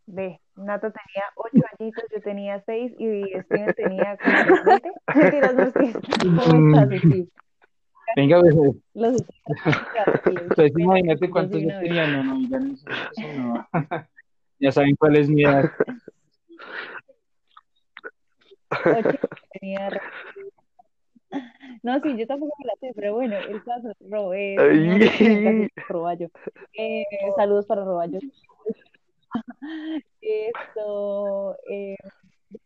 Ve, 0.06 0.40
Nato 0.56 0.92
tenía 0.92 1.24
ocho 1.36 1.66
añitos, 1.78 2.04
yo 2.14 2.22
tenía 2.22 2.62
seis 2.62 2.94
y 2.98 3.24
Steven 3.42 3.74
tenía 3.74 4.18
como 4.18 4.64
20. 4.64 4.92
¿Cómo 6.22 6.78
estás, 6.78 7.00
Steve? 7.00 7.28
Venga, 8.16 8.40
pues. 8.40 8.56
Los 8.94 9.24
pues 10.56 10.72
imagínate 10.78 11.30
cuántos 11.30 11.62
yo 11.62 11.68
tenía, 11.80 12.08
no, 12.08 12.24
no, 12.24 12.50
ya 12.50 12.60
no, 12.60 13.54
no. 13.54 13.68
ya 14.60 14.72
saben 14.72 14.96
cuál 14.96 15.18
es 15.18 15.30
mi 15.30 15.44
edad. 15.44 15.70
Ocho 18.70 19.20
tenía 19.60 19.90
no, 21.84 22.00
sí, 22.02 22.18
yo 22.18 22.28
tampoco 22.28 22.54
me 22.60 22.66
la 22.66 22.74
sé, 22.80 22.92
pero 22.96 23.16
bueno, 23.16 23.38
el 23.38 23.64
caso, 23.64 23.92
eh, 24.34 24.56
Roballo. 25.90 26.30
Eh, 26.74 27.06
saludos 27.36 27.66
para 27.66 27.84
Roballo. 27.84 28.20
Esto, 30.22 31.56
eh, 31.70 31.96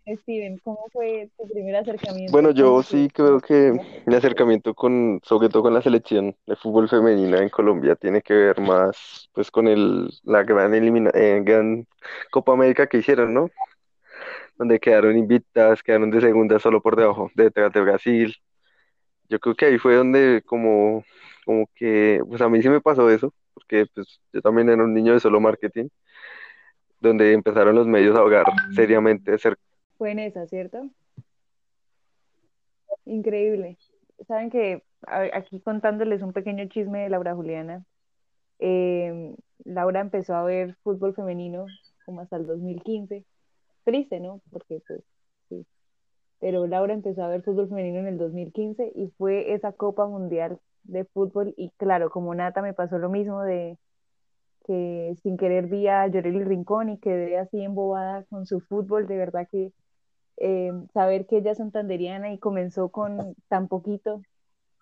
Steven, 0.07 0.59
¿cómo 0.63 0.85
fue 0.91 1.29
tu 1.37 1.47
primer 1.47 1.75
acercamiento? 1.75 2.31
Bueno, 2.31 2.51
yo 2.51 2.83
sí 2.83 3.09
creo 3.13 3.39
que 3.39 3.73
mi 4.05 4.15
acercamiento 4.15 4.73
con, 4.73 5.19
sobre 5.23 5.49
todo 5.49 5.63
con 5.63 5.73
la 5.73 5.81
selección 5.81 6.35
de 6.45 6.55
fútbol 6.55 6.87
femenina 6.87 7.39
en 7.39 7.49
Colombia, 7.49 7.95
tiene 7.95 8.21
que 8.21 8.33
ver 8.33 8.61
más, 8.61 9.29
pues, 9.33 9.49
con 9.49 9.67
el, 9.67 10.09
la 10.23 10.43
gran, 10.43 10.73
elimina, 10.73 11.11
eh, 11.13 11.41
gran 11.43 11.87
Copa 12.31 12.53
América 12.53 12.87
que 12.87 12.97
hicieron, 12.97 13.33
¿no? 13.33 13.49
Donde 14.57 14.79
quedaron 14.79 15.17
invictas, 15.17 15.81
quedaron 15.81 16.11
de 16.11 16.21
segunda 16.21 16.59
solo 16.59 16.81
por 16.81 16.95
debajo, 16.95 17.31
detrás 17.35 17.73
de 17.73 17.81
Brasil, 17.81 18.35
yo 19.31 19.39
creo 19.39 19.55
que 19.55 19.65
ahí 19.65 19.77
fue 19.77 19.95
donde 19.95 20.43
como, 20.45 21.05
como 21.45 21.65
que, 21.73 22.21
pues 22.27 22.41
a 22.41 22.49
mí 22.49 22.61
sí 22.61 22.67
me 22.67 22.81
pasó 22.81 23.09
eso, 23.09 23.33
porque 23.53 23.85
pues 23.95 24.19
yo 24.33 24.41
también 24.41 24.67
era 24.69 24.83
un 24.83 24.93
niño 24.93 25.13
de 25.13 25.21
solo 25.21 25.39
marketing, 25.39 25.87
donde 26.99 27.31
empezaron 27.31 27.75
los 27.75 27.87
medios 27.87 28.15
a 28.15 28.19
ahogar 28.19 28.45
seriamente. 28.75 29.37
Ser... 29.37 29.57
Fue 29.97 30.11
en 30.11 30.19
esa, 30.19 30.45
¿cierto? 30.47 30.89
Increíble. 33.05 33.77
Saben 34.27 34.49
que 34.49 34.83
aquí 35.07 35.61
contándoles 35.61 36.21
un 36.21 36.33
pequeño 36.33 36.67
chisme 36.67 37.03
de 37.03 37.09
Laura 37.09 37.33
Juliana, 37.33 37.85
em, 38.59 39.35
Laura 39.63 40.01
empezó 40.01 40.35
a 40.35 40.43
ver 40.43 40.75
fútbol 40.83 41.15
femenino 41.15 41.67
como 42.05 42.19
hasta 42.19 42.35
el 42.35 42.45
2015. 42.45 43.23
Triste, 43.85 44.19
¿no? 44.19 44.41
Porque 44.51 44.81
pues 44.85 45.01
pero 46.41 46.65
Laura 46.65 46.93
empezó 46.93 47.23
a 47.23 47.27
ver 47.27 47.43
fútbol 47.43 47.69
femenino 47.69 47.99
en 47.99 48.07
el 48.07 48.17
2015 48.17 48.91
y 48.95 49.07
fue 49.17 49.53
esa 49.53 49.71
Copa 49.71 50.07
Mundial 50.07 50.59
de 50.83 51.05
fútbol 51.05 51.53
y 51.55 51.69
claro, 51.77 52.09
como 52.09 52.33
Nata 52.33 52.63
me 52.63 52.73
pasó 52.73 52.97
lo 52.97 53.09
mismo 53.09 53.43
de 53.43 53.77
que 54.65 55.15
sin 55.21 55.37
querer 55.37 55.67
vi 55.67 55.87
a 55.87 56.07
Llorelli 56.07 56.43
Rincón 56.43 56.89
y 56.89 56.97
quedé 56.97 57.37
así 57.37 57.61
embobada 57.61 58.23
con 58.23 58.47
su 58.47 58.59
fútbol, 58.59 59.07
de 59.07 59.17
verdad 59.17 59.47
que 59.51 59.71
eh, 60.37 60.71
saber 60.95 61.27
que 61.27 61.37
ella 61.37 61.51
es 61.51 61.59
santanderiana 61.59 62.33
y 62.33 62.39
comenzó 62.39 62.89
con 62.89 63.35
tan 63.47 63.67
poquito 63.67 64.23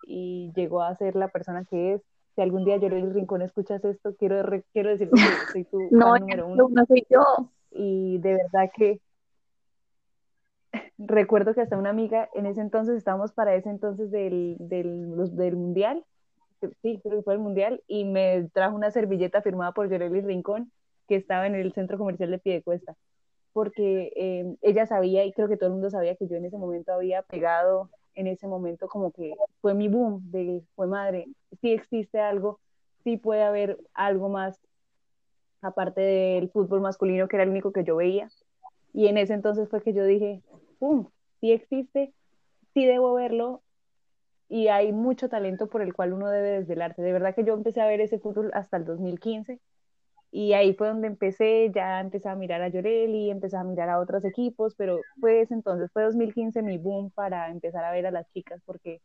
y 0.06 0.52
llegó 0.56 0.80
a 0.80 0.96
ser 0.96 1.14
la 1.14 1.28
persona 1.28 1.66
que 1.68 1.92
es. 1.94 2.02
Si 2.34 2.40
algún 2.40 2.64
día 2.64 2.78
Llorelli 2.78 3.12
Rincón 3.12 3.42
escuchas 3.42 3.84
esto, 3.84 4.14
quiero, 4.16 4.42
quiero 4.72 4.88
decirte 4.88 5.16
que 5.16 5.52
soy 5.52 5.64
tu 5.64 5.78
no, 5.90 6.16
número 6.16 6.46
uno. 6.46 6.68
No 6.70 6.86
soy 6.86 7.06
yo. 7.10 7.22
Y 7.70 8.18
de 8.18 8.36
verdad 8.36 8.70
que 8.74 9.00
recuerdo 11.00 11.54
que 11.54 11.62
hasta 11.62 11.78
una 11.78 11.90
amiga, 11.90 12.28
en 12.34 12.46
ese 12.46 12.60
entonces 12.60 12.96
estábamos 12.96 13.32
para 13.32 13.54
ese 13.54 13.70
entonces 13.70 14.10
del, 14.10 14.56
del, 14.58 15.36
del 15.36 15.56
mundial 15.56 16.04
sí, 16.82 17.00
fue 17.24 17.34
el 17.34 17.40
Mundial, 17.40 17.82
y 17.86 18.04
me 18.04 18.48
trajo 18.52 18.76
una 18.76 18.90
servilleta 18.90 19.42
firmada 19.42 19.72
por 19.72 19.88
Yoreli 19.90 20.20
Rincón, 20.20 20.70
que 21.08 21.16
estaba 21.16 21.46
en 21.46 21.54
el 21.54 21.72
centro 21.72 21.98
comercial 21.98 22.30
de 22.30 22.38
Piedecuesta, 22.38 22.96
porque 23.52 24.12
eh, 24.16 24.56
ella 24.62 24.86
sabía, 24.86 25.24
y 25.24 25.32
creo 25.32 25.48
que 25.48 25.56
todo 25.56 25.68
el 25.68 25.74
mundo 25.74 25.90
sabía 25.90 26.16
que 26.16 26.28
yo 26.28 26.36
en 26.36 26.44
ese 26.44 26.58
momento 26.58 26.92
había 26.92 27.22
pegado, 27.22 27.90
en 28.14 28.26
ese 28.26 28.46
momento 28.46 28.88
como 28.88 29.12
que 29.12 29.34
fue 29.60 29.74
mi 29.74 29.88
boom, 29.88 30.30
fue 30.74 30.86
madre, 30.86 31.26
sí 31.60 31.72
existe 31.72 32.20
algo, 32.20 32.60
sí 33.04 33.16
puede 33.16 33.42
haber 33.42 33.78
algo 33.94 34.28
más 34.28 34.60
aparte 35.62 36.00
del 36.00 36.50
fútbol 36.50 36.80
masculino, 36.80 37.28
que 37.28 37.36
era 37.36 37.44
el 37.44 37.50
único 37.50 37.72
que 37.72 37.84
yo 37.84 37.96
veía. 37.96 38.28
Y 38.92 39.06
en 39.06 39.18
ese 39.18 39.34
entonces 39.34 39.68
fue 39.68 39.82
que 39.82 39.92
yo 39.92 40.04
dije, 40.04 40.42
¡pum! 40.80 41.06
Sí 41.40 41.52
existe, 41.52 42.12
sí 42.74 42.84
debo 42.84 43.14
verlo, 43.14 43.62
y 44.50 44.66
hay 44.66 44.92
mucho 44.92 45.28
talento 45.28 45.68
por 45.68 45.80
el 45.80 45.94
cual 45.94 46.12
uno 46.12 46.28
debe 46.28 46.50
desvelarse. 46.50 47.00
De 47.00 47.12
verdad 47.12 47.34
que 47.36 47.44
yo 47.44 47.54
empecé 47.54 47.80
a 47.80 47.86
ver 47.86 48.00
ese 48.00 48.18
fútbol 48.18 48.50
hasta 48.52 48.76
el 48.76 48.84
2015 48.84 49.60
y 50.32 50.52
ahí 50.54 50.74
fue 50.74 50.88
donde 50.88 51.06
empecé, 51.06 51.70
ya 51.72 52.00
empecé 52.00 52.28
a 52.28 52.34
mirar 52.34 52.60
a 52.60 52.68
Llorelli, 52.68 53.30
empecé 53.30 53.56
a 53.56 53.64
mirar 53.64 53.88
a 53.88 54.00
otros 54.00 54.24
equipos, 54.24 54.74
pero 54.76 55.00
fue 55.20 55.40
ese 55.40 55.54
entonces, 55.54 55.90
fue 55.92 56.02
2015 56.02 56.62
mi 56.62 56.78
boom 56.78 57.10
para 57.12 57.48
empezar 57.48 57.84
a 57.84 57.92
ver 57.92 58.06
a 58.06 58.10
las 58.10 58.28
chicas 58.32 58.60
porque 58.66 59.00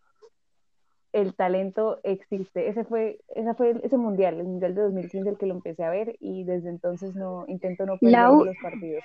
el 1.14 1.36
talento 1.36 2.00
existe. 2.04 2.68
Ese 2.68 2.84
fue, 2.84 3.20
ese 3.30 3.54
fue 3.54 3.80
ese 3.84 3.98
mundial, 3.98 4.40
el 4.40 4.46
mundial 4.46 4.74
de 4.74 4.82
2015 4.82 5.30
el 5.30 5.38
que 5.38 5.46
lo 5.46 5.54
empecé 5.54 5.84
a 5.84 5.92
ver 5.92 6.16
y 6.20 6.44
desde 6.44 6.70
entonces 6.70 7.16
no 7.16 7.46
intento 7.48 7.86
no 7.86 7.98
perder 8.00 8.30
los 8.30 8.58
partidos. 8.62 9.04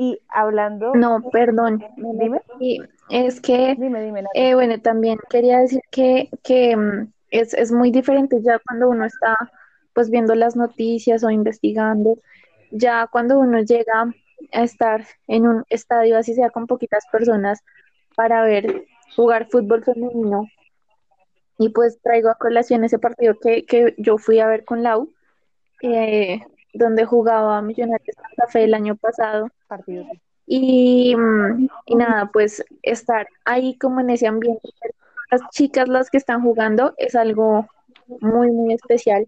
Y 0.00 0.18
hablando. 0.30 0.94
No, 0.94 1.20
perdón. 1.30 1.84
Dime. 1.98 2.40
es 3.10 3.38
que. 3.38 3.76
Dime, 3.78 4.02
dime. 4.02 4.24
Eh, 4.32 4.54
bueno, 4.54 4.80
también 4.80 5.18
quería 5.28 5.58
decir 5.58 5.82
que, 5.90 6.30
que 6.42 6.74
mm, 6.74 7.12
es, 7.30 7.52
es 7.52 7.70
muy 7.70 7.90
diferente 7.90 8.40
ya 8.42 8.58
cuando 8.66 8.88
uno 8.88 9.04
está 9.04 9.36
pues 9.92 10.08
viendo 10.08 10.34
las 10.34 10.56
noticias 10.56 11.22
o 11.22 11.28
investigando. 11.28 12.16
Ya 12.70 13.08
cuando 13.12 13.38
uno 13.38 13.60
llega 13.60 14.10
a 14.52 14.62
estar 14.62 15.04
en 15.26 15.46
un 15.46 15.64
estadio, 15.68 16.16
así 16.16 16.32
sea 16.32 16.48
con 16.48 16.66
poquitas 16.66 17.04
personas, 17.12 17.62
para 18.16 18.42
ver 18.42 18.86
jugar 19.14 19.48
fútbol 19.50 19.84
femenino. 19.84 20.46
Y 21.58 21.68
pues 21.68 22.00
traigo 22.00 22.30
a 22.30 22.36
colación 22.36 22.84
ese 22.84 22.98
partido 22.98 23.38
que, 23.38 23.66
que 23.66 23.94
yo 23.98 24.16
fui 24.16 24.40
a 24.40 24.46
ver 24.46 24.64
con 24.64 24.82
Lau, 24.82 25.12
eh, 25.82 26.40
donde 26.72 27.04
jugaba 27.04 27.60
Millonarios 27.60 27.99
Fe 28.50 28.64
el 28.64 28.74
año 28.74 28.96
pasado. 28.96 29.48
Y, 30.46 31.14
y, 31.86 31.94
nada, 31.94 32.28
pues 32.32 32.64
estar 32.82 33.28
ahí 33.44 33.76
como 33.78 34.00
en 34.00 34.10
ese 34.10 34.26
ambiente, 34.26 34.68
las 35.30 35.40
chicas 35.50 35.88
las 35.88 36.10
que 36.10 36.16
están 36.16 36.42
jugando 36.42 36.92
es 36.98 37.14
algo 37.14 37.68
muy, 38.20 38.50
muy 38.50 38.74
especial, 38.74 39.26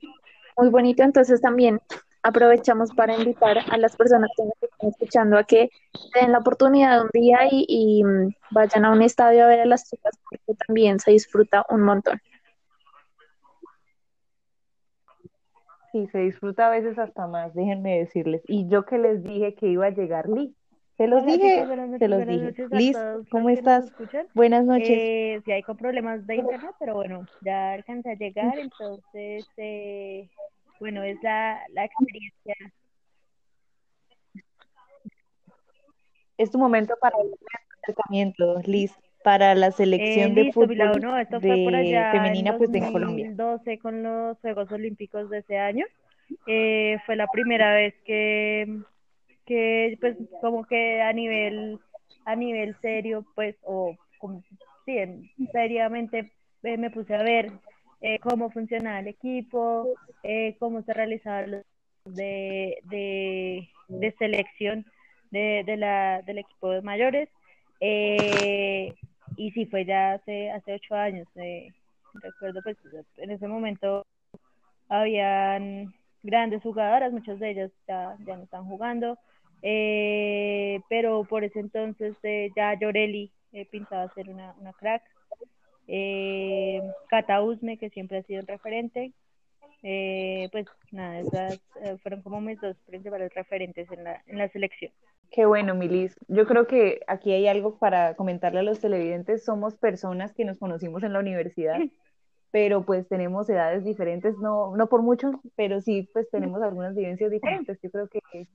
muy 0.57 0.69
bonito. 0.69 1.05
Entonces 1.05 1.41
también 1.41 1.81
aprovechamos 2.25 2.93
para 2.93 3.17
invitar 3.17 3.59
a 3.71 3.77
las 3.77 3.97
personas 3.97 4.31
que 4.37 4.45
nos 4.45 4.63
están 4.63 4.91
escuchando 4.91 5.39
a 5.39 5.45
que 5.45 5.71
den 6.15 6.33
la 6.33 6.39
oportunidad 6.39 7.03
un 7.03 7.11
día 7.13 7.39
y, 7.51 7.67
y 7.69 8.03
vayan 8.51 8.85
a 8.85 8.93
un 8.93 9.03
estadio 9.03 9.45
a 9.45 9.49
ver 9.49 9.61
a 9.61 9.67
las 9.67 9.89
chicas 9.89 10.19
porque 10.29 10.55
también 10.67 10.99
se 10.99 11.13
disfruta 11.13 11.65
un 11.69 11.83
montón. 11.83 12.21
Sí, 15.93 16.07
se 16.07 16.19
disfruta 16.19 16.69
a 16.69 16.71
veces 16.71 16.99
hasta 16.99 17.27
más, 17.27 17.55
déjenme 17.55 17.99
decirles. 17.99 18.43
Y 18.49 18.67
yo 18.69 18.87
que 18.87 18.97
les 18.97 19.23
dije 19.23 19.55
que 19.55 19.67
iba 19.67 19.87
a 19.87 19.91
llegar 19.91 20.27
Lee. 20.29 20.57
Se 20.97 21.07
los 21.07 21.25
dije, 21.25 21.67
se 21.99 22.09
los 22.09 22.27
dije. 22.27 22.55
Liz, 22.71 22.97
¿cómo 23.31 23.51
estás? 23.51 23.93
Buenas 24.35 24.65
noches. 24.65 24.89
Eh, 24.89 25.43
sí, 25.45 25.53
hay 25.53 25.63
con 25.63 25.77
problemas 25.77 26.27
de 26.27 26.37
internet, 26.37 26.71
pero 26.79 26.95
bueno, 26.95 27.27
ya 27.43 27.73
alcancé 27.73 28.11
a 28.13 28.15
llegar, 28.15 28.59
entonces, 28.59 29.47
eh, 29.57 30.29
bueno, 30.81 31.03
es 31.03 31.23
la, 31.23 31.61
la 31.73 31.85
experiencia. 31.85 32.55
Es 36.39 36.51
tu 36.51 36.59
momento 36.59 36.95
para 37.01 37.17
el 37.19 37.35
acercamiento, 37.83 38.61
Liz 38.65 38.93
para 39.23 39.55
la 39.55 39.71
selección 39.71 40.35
de 40.35 40.53
fútbol 40.53 40.77
femenina 41.41 42.57
pues 42.57 42.73
de 42.73 42.81
Colombia. 42.81 43.33
2012 43.35 43.79
con 43.79 44.03
los 44.03 44.39
Juegos 44.41 44.71
Olímpicos 44.73 45.31
de 45.31 45.39
ese 45.39 45.59
año. 45.59 45.87
Eh, 46.47 46.99
fue 47.05 47.17
la 47.17 47.27
primera 47.27 47.75
vez 47.75 47.95
que, 48.05 48.81
que 49.45 49.97
pues 50.01 50.17
como 50.41 50.65
que 50.65 51.03
a 51.03 51.13
nivel 51.13 51.79
a 52.25 52.37
nivel 52.37 52.77
serio 52.81 53.25
pues 53.35 53.57
o 53.63 53.97
como, 54.19 54.43
sí, 54.87 54.97
seriamente 55.53 56.33
eh, 56.63 56.77
me 56.77 56.91
puse 56.91 57.15
a 57.15 57.23
ver 57.23 57.53
eh, 58.01 58.19
cómo 58.21 58.51
funcionaba 58.51 59.01
el 59.01 59.09
equipo, 59.09 59.89
cómo 60.59 60.83
se 60.83 60.93
realizaban 60.93 61.51
los 61.51 61.63
de, 62.05 62.79
de, 62.85 63.69
de 63.89 64.13
selección 64.19 64.87
de, 65.31 65.63
de 65.65 65.77
la, 65.77 66.23
del 66.23 66.39
equipo 66.39 66.71
de 66.71 66.83
mayores. 66.83 67.29
Eh, 67.81 68.95
y 69.43 69.51
sí, 69.51 69.67
fue 69.67 69.85
ya 69.85 70.13
hace, 70.13 70.51
hace 70.53 70.75
ocho 70.75 70.95
años. 70.95 71.27
Eh, 71.35 71.73
recuerdo, 72.15 72.61
pues, 72.63 72.77
en 73.17 73.31
ese 73.31 73.49
momento 73.49 74.07
habían 74.89 75.93
grandes 76.23 76.63
jugadoras, 76.63 77.13
muchas 77.13 77.41
de 77.41 77.51
ellas 77.51 77.73
ya, 77.89 78.17
ya 78.25 78.37
no 78.37 78.45
están 78.45 78.65
jugando, 78.67 79.19
eh, 79.63 80.81
pero 80.89 81.25
por 81.25 81.43
ese 81.43 81.59
entonces 81.59 82.15
eh, 82.23 82.51
ya 82.55 82.79
Llorelli 82.79 83.33
pintaba 83.71 84.13
ser 84.15 84.29
una, 84.29 84.55
una 84.61 84.73
crack. 84.75 85.03
Cata 87.09 87.43
Usme, 87.43 87.77
que 87.77 87.91
siempre 87.91 88.19
ha 88.19 88.23
sido 88.23 88.43
un 88.43 88.47
referente. 88.47 89.13
pues 90.53 90.67
nada, 90.93 91.19
esas 91.19 91.61
fueron 92.03 92.23
como 92.23 92.41
mis 92.41 92.61
dos 92.61 92.77
principales 92.87 93.35
referentes 93.35 93.91
en 93.91 94.05
la, 94.05 94.23
en 94.29 94.39
la 94.39 94.49
selección. 94.51 94.93
Qué 95.33 95.47
bueno, 95.47 95.75
Milis. 95.75 96.15
Yo 96.29 96.47
creo 96.47 96.67
que 96.67 97.01
aquí 97.07 97.33
hay 97.33 97.49
algo 97.49 97.79
para 97.79 98.15
comentarle 98.17 98.61
a 98.61 98.63
los 98.63 98.81
televidentes. 98.81 99.45
Somos 99.45 99.75
personas 99.75 100.35
que 100.35 100.45
nos 100.45 100.59
conocimos 100.59 101.03
en 101.03 101.15
la 101.15 101.21
universidad, 101.21 101.79
pero 102.51 102.83
pues 102.83 103.09
tenemos 103.09 103.49
edades 103.49 103.83
diferentes, 103.83 104.37
no, 104.39 104.77
no 104.77 104.89
por 104.89 105.01
mucho, 105.01 105.41
pero 105.57 105.81
sí, 105.81 106.09
pues 106.13 106.31
tenemos 106.31 106.63
algunas 106.63 106.95
vivencias 106.95 107.31
diferentes. 107.31 107.79
Yo 107.83 107.91
creo 107.91 108.09
que 108.09 108.47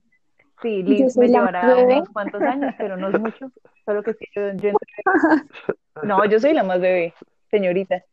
sí, 0.62 0.84
Liz 0.84 1.16
me 1.16 1.26
llevará 1.26 1.76
unos 1.76 2.08
cuantos 2.10 2.40
años, 2.42 2.72
pero 2.78 2.96
no 2.96 3.08
es 3.08 3.18
mucho. 3.18 3.50
Solo 3.84 4.04
que 4.04 4.14
sí, 4.14 4.26
yo, 4.34 4.42
No, 6.04 6.24
yo 6.26 6.38
soy 6.38 6.54
la 6.54 6.62
más 6.62 6.80
bebé, 6.80 7.12
señorita. 7.50 8.04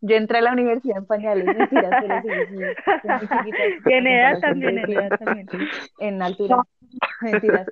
Yo 0.00 0.16
entré 0.16 0.38
a 0.38 0.42
la 0.42 0.52
universidad 0.52 0.98
en 0.98 1.06
pañales, 1.06 1.44
mentiras, 1.44 2.02
pero 2.02 2.22
sí, 2.22 3.50
sí, 3.84 3.92
en 3.92 4.06
edad 4.06 4.40
también, 4.40 4.78
en 4.78 4.90
edad 4.90 5.18
también. 5.18 5.46
En 5.98 6.22
altura. 6.22 6.64
Mentiras. 7.22 7.66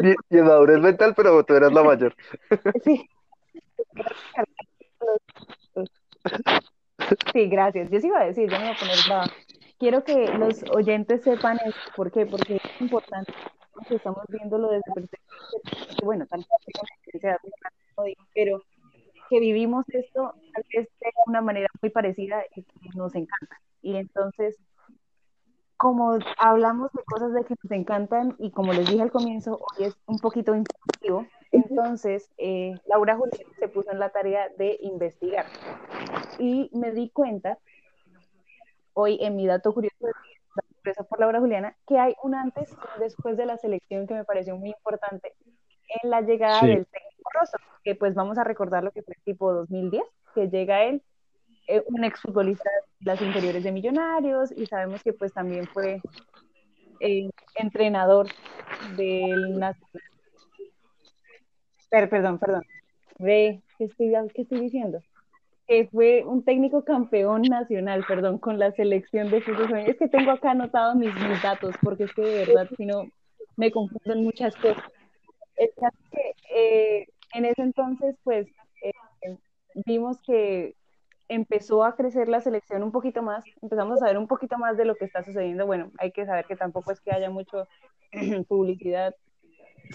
Y, 0.00 0.36
en 0.36 0.44
madurez 0.44 0.78
mental, 0.80 1.14
pero 1.16 1.44
tú 1.44 1.54
eras 1.54 1.72
la 1.72 1.82
mayor. 1.82 2.14
Sí. 2.84 3.08
Sí, 7.32 7.48
gracias. 7.48 7.90
Yo 7.90 8.00
sí 8.00 8.06
iba 8.08 8.20
a 8.20 8.26
decir, 8.26 8.48
yo 8.48 8.58
me 8.58 8.64
voy 8.64 8.74
a 8.74 8.78
poner 8.78 8.96
brava. 9.06 9.26
Quiero 9.78 10.04
que 10.04 10.28
los 10.38 10.62
oyentes 10.74 11.22
sepan 11.22 11.58
eso. 11.64 11.78
¿Por 11.96 12.12
qué? 12.12 12.26
Porque 12.26 12.56
es 12.56 12.80
importante 12.80 13.32
que 13.88 13.94
estamos 13.94 14.24
viéndolo 14.28 14.68
desde 14.68 14.92
perspectiva, 14.94 15.34
bueno, 16.04 16.26
tal 16.26 16.40
vez 16.40 17.22
pero 18.34 18.62
que 19.28 19.40
vivimos 19.40 19.84
esto 19.88 20.34
tal 20.52 20.64
vez 20.74 20.88
de 21.00 21.10
una 21.26 21.40
manera 21.40 21.68
muy 21.80 21.90
parecida 21.90 22.42
y 22.54 22.62
que 22.62 22.88
nos 22.94 23.14
encanta. 23.14 23.60
Y 23.82 23.96
entonces 23.96 24.56
como 25.80 26.18
hablamos 26.36 26.92
de 26.92 27.02
cosas 27.04 27.32
de 27.32 27.42
que 27.42 27.54
nos 27.62 27.72
encantan 27.72 28.36
y 28.38 28.50
como 28.50 28.74
les 28.74 28.86
dije 28.86 29.00
al 29.00 29.10
comienzo, 29.10 29.58
hoy 29.58 29.86
es 29.86 29.96
un 30.04 30.18
poquito 30.18 30.54
informativo, 30.54 31.26
entonces 31.52 32.30
eh, 32.36 32.74
Laura 32.84 33.16
Julián 33.16 33.50
se 33.58 33.66
puso 33.66 33.90
en 33.90 33.98
la 33.98 34.10
tarea 34.10 34.50
de 34.58 34.76
investigar. 34.82 35.46
Y 36.38 36.70
me 36.74 36.92
di 36.92 37.08
cuenta 37.08 37.56
hoy 38.92 39.16
en 39.22 39.36
mi 39.36 39.46
dato 39.46 39.72
curioso 39.72 39.96
por 41.08 41.18
Laura 41.18 41.40
Juliana 41.40 41.74
que 41.86 41.98
hay 41.98 42.14
un 42.22 42.34
antes 42.34 42.70
y 42.70 42.74
un 42.74 43.00
después 43.00 43.38
de 43.38 43.46
la 43.46 43.56
selección 43.56 44.06
que 44.06 44.12
me 44.12 44.24
pareció 44.24 44.56
muy 44.56 44.68
importante 44.68 45.32
en 46.02 46.10
la 46.10 46.20
llegada 46.20 46.60
del 46.60 46.86
técnico 46.88 47.30
Rosso, 47.32 47.56
que 47.84 47.94
pues 47.94 48.14
vamos 48.14 48.36
a 48.36 48.44
recordar 48.44 48.84
lo 48.84 48.90
que 48.90 49.00
fue 49.00 49.14
tipo 49.24 49.50
2010, 49.54 50.02
que 50.34 50.50
llega 50.50 50.84
él 50.84 51.02
eh, 51.70 51.84
un 51.86 52.02
exfutbolista 52.02 52.68
de 52.98 53.06
las 53.06 53.22
inferiores 53.22 53.62
de 53.62 53.70
Millonarios 53.70 54.50
y 54.56 54.66
sabemos 54.66 55.04
que 55.04 55.12
pues 55.12 55.32
también 55.32 55.68
fue 55.68 56.00
eh, 56.98 57.30
entrenador 57.54 58.26
del 58.96 59.56
Nacional. 59.56 60.02
perdón, 61.88 62.38
perdón. 62.40 62.64
Ve, 63.20 63.62
¿qué 63.78 63.84
estoy, 63.84 64.12
¿qué 64.34 64.42
estoy 64.42 64.60
diciendo? 64.62 65.00
Que 65.68 65.86
fue 65.86 66.24
un 66.24 66.44
técnico 66.44 66.84
campeón 66.84 67.42
nacional, 67.42 68.04
perdón, 68.08 68.38
con 68.38 68.58
la 68.58 68.72
selección 68.72 69.30
de 69.30 69.40
fútbol. 69.40 69.78
Es 69.86 69.96
que 69.96 70.08
tengo 70.08 70.32
acá 70.32 70.50
anotados 70.50 70.96
mis, 70.96 71.14
mis 71.14 71.40
datos, 71.40 71.76
porque 71.82 72.04
es 72.04 72.14
que 72.14 72.22
de 72.22 72.46
verdad, 72.46 72.68
si 72.76 72.84
no, 72.84 73.04
me 73.56 73.70
confunden 73.70 74.24
muchas 74.24 74.56
cosas. 74.56 74.82
Eh, 75.56 77.06
en 77.34 77.44
ese 77.44 77.62
entonces, 77.62 78.16
pues, 78.24 78.48
vimos 79.86 80.20
que 80.22 80.74
empezó 81.30 81.84
a 81.84 81.94
crecer 81.94 82.28
la 82.28 82.40
selección 82.40 82.82
un 82.82 82.90
poquito 82.90 83.22
más, 83.22 83.44
empezamos 83.62 83.96
a 83.96 84.00
saber 84.00 84.18
un 84.18 84.26
poquito 84.26 84.58
más 84.58 84.76
de 84.76 84.84
lo 84.84 84.96
que 84.96 85.04
está 85.04 85.22
sucediendo. 85.22 85.64
Bueno, 85.64 85.92
hay 85.98 86.10
que 86.10 86.26
saber 86.26 86.44
que 86.44 86.56
tampoco 86.56 86.90
es 86.90 87.00
que 87.00 87.12
haya 87.12 87.30
mucho 87.30 87.68
publicidad, 88.48 89.14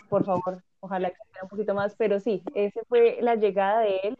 por 0.10 0.26
favor, 0.26 0.64
ojalá 0.80 1.10
que 1.10 1.18
sea 1.34 1.44
un 1.44 1.50
poquito 1.50 1.74
más, 1.74 1.94
pero 1.98 2.22
sí, 2.22 2.42
esa 2.56 2.80
fue 2.88 3.18
la 3.22 3.36
llegada 3.36 3.82
de 3.82 3.98
él 4.04 4.18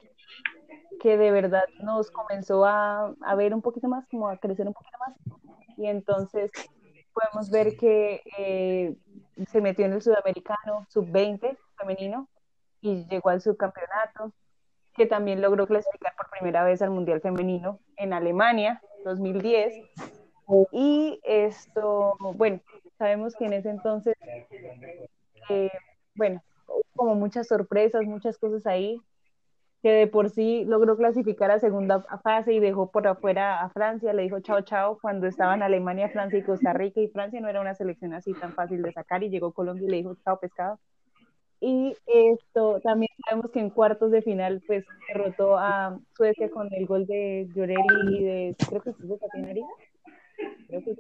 que 1.00 1.18
de 1.18 1.32
verdad 1.32 1.64
nos 1.82 2.12
comenzó 2.12 2.66
a, 2.66 3.14
a, 3.22 3.36
ver 3.36 3.54
un 3.54 3.62
poquito 3.62 3.88
más, 3.88 4.06
como 4.08 4.28
a 4.28 4.38
crecer 4.38 4.68
un 4.68 4.74
poquito 4.74 4.98
más. 5.00 5.16
Y 5.78 5.88
entonces 5.88 6.52
podemos 7.14 7.50
ver 7.50 7.78
que 7.78 8.22
eh, 8.38 8.96
se 9.48 9.62
metió 9.62 9.86
en 9.86 9.94
el 9.94 10.02
sudamericano 10.02 10.86
sub-20 10.90 11.58
femenino 11.78 12.28
y 12.82 13.06
llegó 13.06 13.30
al 13.30 13.42
subcampeonato, 13.42 14.34
que 14.96 15.06
también 15.06 15.42
logró 15.42 15.68
clasificar 15.68 16.14
por 16.16 16.30
primera 16.30 16.64
vez 16.64 16.82
al 16.82 16.90
Mundial 16.90 17.22
Femenino 17.22 17.80
en 17.98 18.14
Alemania, 18.14 18.82
2010. 19.04 19.74
Y 20.72 21.20
esto, 21.24 22.16
bueno, 22.36 22.62
sabemos 22.98 23.36
que 23.36 23.46
en 23.46 23.54
ese 23.54 23.70
entonces, 23.70 24.16
eh, 25.50 25.72
bueno, 26.16 26.42
como 26.96 27.16
muchas 27.16 27.48
sorpresas, 27.48 28.06
muchas 28.06 28.38
cosas 28.38 28.66
ahí, 28.66 29.02
que 29.82 29.92
de 29.92 30.08
por 30.08 30.30
sí 30.32 30.66
logró 30.66 30.98
clasificar 30.98 31.52
a 31.52 31.60
segunda 31.60 32.02
fase 32.24 32.54
y 32.54 32.60
dejó 32.60 32.90
por 32.90 33.08
afuera 33.08 33.62
a 33.62 33.70
Francia, 33.70 34.14
le 34.14 34.24
dijo 34.24 34.40
chao 34.40 34.62
chao 34.62 34.98
cuando 35.00 35.28
estaban 35.28 35.62
Alemania, 35.62 36.10
Francia 36.10 36.40
y 36.40 36.44
Costa 36.44 36.74
Rica 36.74 37.02
y 37.02 37.08
Francia 37.10 37.40
no 37.40 37.50
era 37.50 37.62
una 37.62 37.76
selección 37.76 38.14
así 38.14 38.34
tan 38.34 38.54
fácil 38.54 38.82
de 38.82 38.92
sacar 38.94 39.24
y 39.24 39.30
llegó 39.30 39.52
Colombia 39.54 39.86
y 39.86 39.92
le 39.92 39.98
dijo 39.98 40.16
chao 40.24 40.40
pescado. 40.40 40.80
Y 41.68 41.98
esto 42.06 42.80
también 42.82 43.10
sabemos 43.26 43.50
que 43.50 43.60
en 43.60 43.72
cuartos 43.72 44.12
de 44.12 44.22
final 44.22 44.62
pues 44.68 44.86
derrotó 45.08 45.58
a 45.58 46.00
Suecia 46.16 46.48
con 46.52 46.72
el 46.72 46.86
gol 46.86 47.08
de 47.08 47.50
Llorelli 47.56 48.20
y 48.20 48.24
de 48.24 48.56
creo 48.70 48.84
que 48.84 48.92
es 48.92 49.00
de 49.00 49.18
Tatiana 49.18 49.50
Ariza. 49.50 49.68
Creo 50.68 50.84
que 50.84 50.96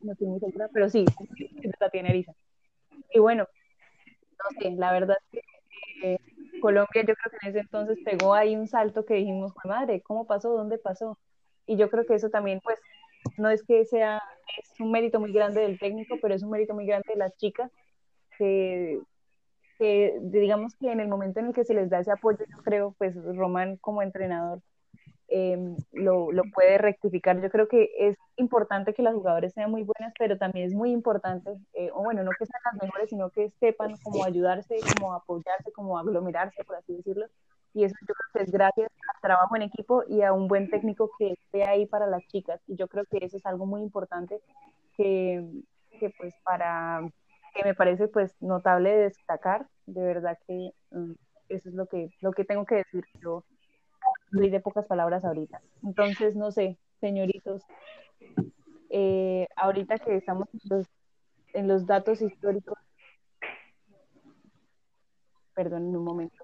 no 0.00 0.12
estoy 0.12 0.26
muy 0.26 0.40
segura, 0.40 0.70
pero 0.72 0.88
sí, 0.88 1.04
de 1.38 1.70
Tatiana 1.78 2.08
Ariza. 2.08 2.32
Y 3.12 3.18
bueno, 3.18 3.46
no 4.38 4.58
sé, 4.58 4.70
la 4.70 4.90
verdad 4.90 5.18
es 5.32 5.42
que 6.00 6.14
eh, 6.14 6.18
Colombia 6.62 7.02
yo 7.06 7.14
creo 7.14 7.30
que 7.30 7.36
en 7.42 7.50
ese 7.50 7.58
entonces 7.58 7.98
pegó 8.02 8.32
ahí 8.32 8.56
un 8.56 8.68
salto 8.68 9.04
que 9.04 9.16
dijimos, 9.16 9.52
madre, 9.64 10.00
¿cómo 10.00 10.26
pasó? 10.26 10.48
¿Dónde 10.56 10.78
pasó? 10.78 11.18
Y 11.66 11.76
yo 11.76 11.90
creo 11.90 12.06
que 12.06 12.14
eso 12.14 12.30
también, 12.30 12.60
pues, 12.64 12.78
no 13.36 13.50
es 13.50 13.62
que 13.64 13.84
sea, 13.84 14.22
es 14.62 14.80
un 14.80 14.92
mérito 14.92 15.20
muy 15.20 15.30
grande 15.30 15.60
del 15.60 15.78
técnico, 15.78 16.16
pero 16.22 16.34
es 16.34 16.42
un 16.42 16.52
mérito 16.52 16.72
muy 16.72 16.86
grande 16.86 17.12
de 17.12 17.18
las 17.18 17.36
chicas 17.36 17.70
que, 18.38 18.98
que 19.80 20.18
digamos 20.22 20.76
que 20.76 20.92
en 20.92 21.00
el 21.00 21.08
momento 21.08 21.40
en 21.40 21.46
el 21.46 21.54
que 21.54 21.64
se 21.64 21.74
les 21.74 21.90
da 21.90 21.98
ese 21.98 22.12
apoyo, 22.12 22.38
yo 22.38 22.62
creo, 22.62 22.94
pues 22.98 23.16
Román 23.34 23.78
como 23.78 24.02
entrenador 24.02 24.60
Em, 25.32 25.76
lo, 25.92 26.32
lo, 26.32 26.42
puede 26.52 26.76
rectificar. 26.76 27.40
Yo 27.40 27.50
creo 27.50 27.68
que 27.68 27.88
es 27.96 28.18
importante 28.36 28.92
que 28.92 29.02
las 29.02 29.14
jugadoras 29.14 29.52
sean 29.52 29.70
muy 29.70 29.84
buenas, 29.84 30.12
pero 30.18 30.36
también 30.36 30.66
es 30.66 30.74
muy 30.74 30.90
importante, 30.90 31.56
eh, 31.74 31.88
o 31.94 32.02
bueno, 32.02 32.24
no 32.24 32.32
que 32.36 32.46
sean 32.46 32.60
las 32.64 32.82
mejores, 32.82 33.10
sino 33.10 33.30
que 33.30 33.50
sepan 33.60 33.94
cómo 34.02 34.24
ayudarse, 34.24 34.74
cómo 34.98 35.14
apoyarse, 35.14 35.70
cómo 35.72 35.96
aglomerarse, 36.00 36.64
por 36.64 36.74
así 36.74 36.96
decirlo. 36.96 37.26
Y 37.72 37.84
eso 37.84 37.94
yo 38.00 38.12
creo 38.14 38.30
que 38.34 38.42
es 38.42 38.50
gracias 38.50 38.90
al 39.14 39.20
trabajo 39.22 39.54
en 39.54 39.62
equipo 39.62 40.02
y 40.08 40.22
a 40.22 40.32
un 40.32 40.48
buen 40.48 40.68
técnico 40.68 41.12
que 41.16 41.34
esté 41.34 41.62
ahí 41.62 41.86
para 41.86 42.08
las 42.08 42.26
chicas. 42.26 42.60
Y 42.66 42.74
yo 42.74 42.88
creo 42.88 43.04
que 43.04 43.18
eso 43.24 43.36
es 43.36 43.46
algo 43.46 43.66
muy 43.66 43.82
importante 43.82 44.40
que, 44.96 45.48
que 46.00 46.10
pues 46.18 46.34
para, 46.42 47.08
que 47.54 47.64
me 47.64 47.74
parece 47.74 48.08
pues 48.08 48.34
notable 48.40 48.96
destacar. 48.96 49.66
De 49.86 50.02
verdad 50.02 50.38
que 50.46 50.72
mm, 50.90 51.12
eso 51.48 51.68
es 51.68 51.74
lo 51.74 51.86
que, 51.86 52.10
lo 52.20 52.32
que 52.32 52.44
tengo 52.44 52.64
que 52.64 52.76
decir. 52.76 53.04
Yo 53.20 53.44
doy 54.30 54.50
de 54.50 54.60
pocas 54.60 54.86
palabras 54.86 55.24
ahorita. 55.24 55.60
Entonces, 55.82 56.36
no 56.36 56.50
sé, 56.50 56.78
señoritos, 57.00 57.62
eh, 58.90 59.46
ahorita 59.56 59.98
que 59.98 60.16
estamos 60.16 60.48
en 61.52 61.68
los, 61.68 61.86
datos 61.86 62.22
históricos, 62.22 62.78
perdón, 65.54 65.88
en 65.88 65.96
un 65.96 66.04
momento, 66.04 66.36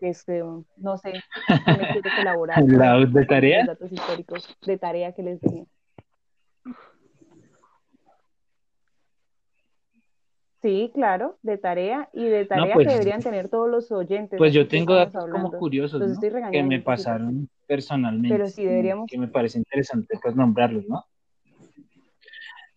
este, 0.00 0.42
no 0.76 0.98
sé, 0.98 1.12
me 1.66 1.88
quiere 1.92 2.10
colaborar. 2.16 2.62
¿La 2.66 2.98
de 3.04 3.26
tarea? 3.26 3.64
Los 3.64 3.78
datos 3.78 3.92
históricos 3.92 4.58
de 4.66 4.78
tarea 4.78 5.12
que 5.12 5.22
les 5.22 5.40
dije. 5.40 5.66
Sí, 10.60 10.90
claro, 10.92 11.38
de 11.42 11.56
tarea 11.56 12.08
y 12.12 12.24
de 12.24 12.44
tarea 12.44 12.74
pues, 12.74 12.88
que 12.88 12.92
deberían 12.94 13.22
tener 13.22 13.48
todos 13.48 13.70
los 13.70 13.92
oyentes. 13.92 14.38
Pues 14.38 14.52
yo 14.52 14.66
tengo 14.66 14.94
datos 14.94 15.24
como 15.30 15.52
curiosos 15.52 16.02
que 16.50 16.62
me 16.64 16.80
pasaron 16.80 17.48
personalmente, 17.66 18.36
pero 18.36 18.48
sí 18.48 18.64
deberíamos... 18.64 19.08
que 19.08 19.18
me 19.18 19.28
parece 19.28 19.58
interesante 19.58 20.18
pues 20.20 20.34
nombrarlos, 20.34 20.88
¿no? 20.88 21.04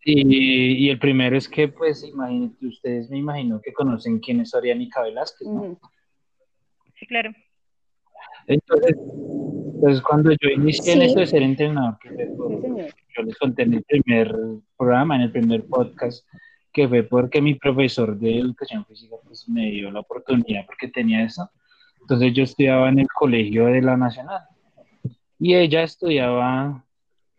Y, 0.04 0.86
y, 0.86 0.90
el 0.90 0.98
primero 0.98 1.38
es 1.38 1.48
que, 1.48 1.68
pues, 1.68 2.04
imagínate, 2.04 2.66
ustedes 2.66 3.08
me 3.12 3.20
imagino 3.20 3.62
que 3.62 3.72
conocen 3.72 4.18
quién 4.20 4.40
es 4.40 4.52
Oriánica 4.56 5.04
Velázquez, 5.04 5.48
¿no? 5.48 5.80
Sí, 6.96 7.06
claro. 7.06 7.32
Entonces, 8.48 8.98
pues 9.80 10.02
cuando 10.02 10.32
yo 10.32 10.50
inicié 10.50 10.94
en 10.94 11.04
esto 11.04 11.20
de 11.20 11.28
ser 11.28 11.44
entrenador, 11.44 12.00
que 12.00 12.10
yo 13.16 13.24
les 13.24 13.38
conté 13.38 13.64
en 13.64 13.76
el 13.76 13.84
primer 13.84 14.36
programa, 14.76 15.16
en 15.16 15.22
el 15.22 15.32
primer 15.32 15.66
podcast, 15.66 16.28
que 16.72 16.88
fue 16.88 17.04
porque 17.04 17.42
mi 17.42 17.56
profesor 17.56 18.18
de 18.18 18.40
educación 18.40 18.86
física 18.86 19.16
pues, 19.26 19.48
me 19.50 19.72
dio 19.72 19.92
la 19.92 20.00
oportunidad 20.00 20.66
porque 20.66 20.88
tenía 20.88 21.24
eso. 21.24 21.50
Entonces 22.02 22.34
yo 22.34 22.44
estudiaba 22.44 22.90
en 22.90 23.00
el 23.00 23.08
colegio 23.08 23.66
de 23.66 23.82
la 23.82 23.98
Nacional 23.98 24.42
y 25.40 25.56
ella 25.56 25.84
estudiaba 25.84 26.84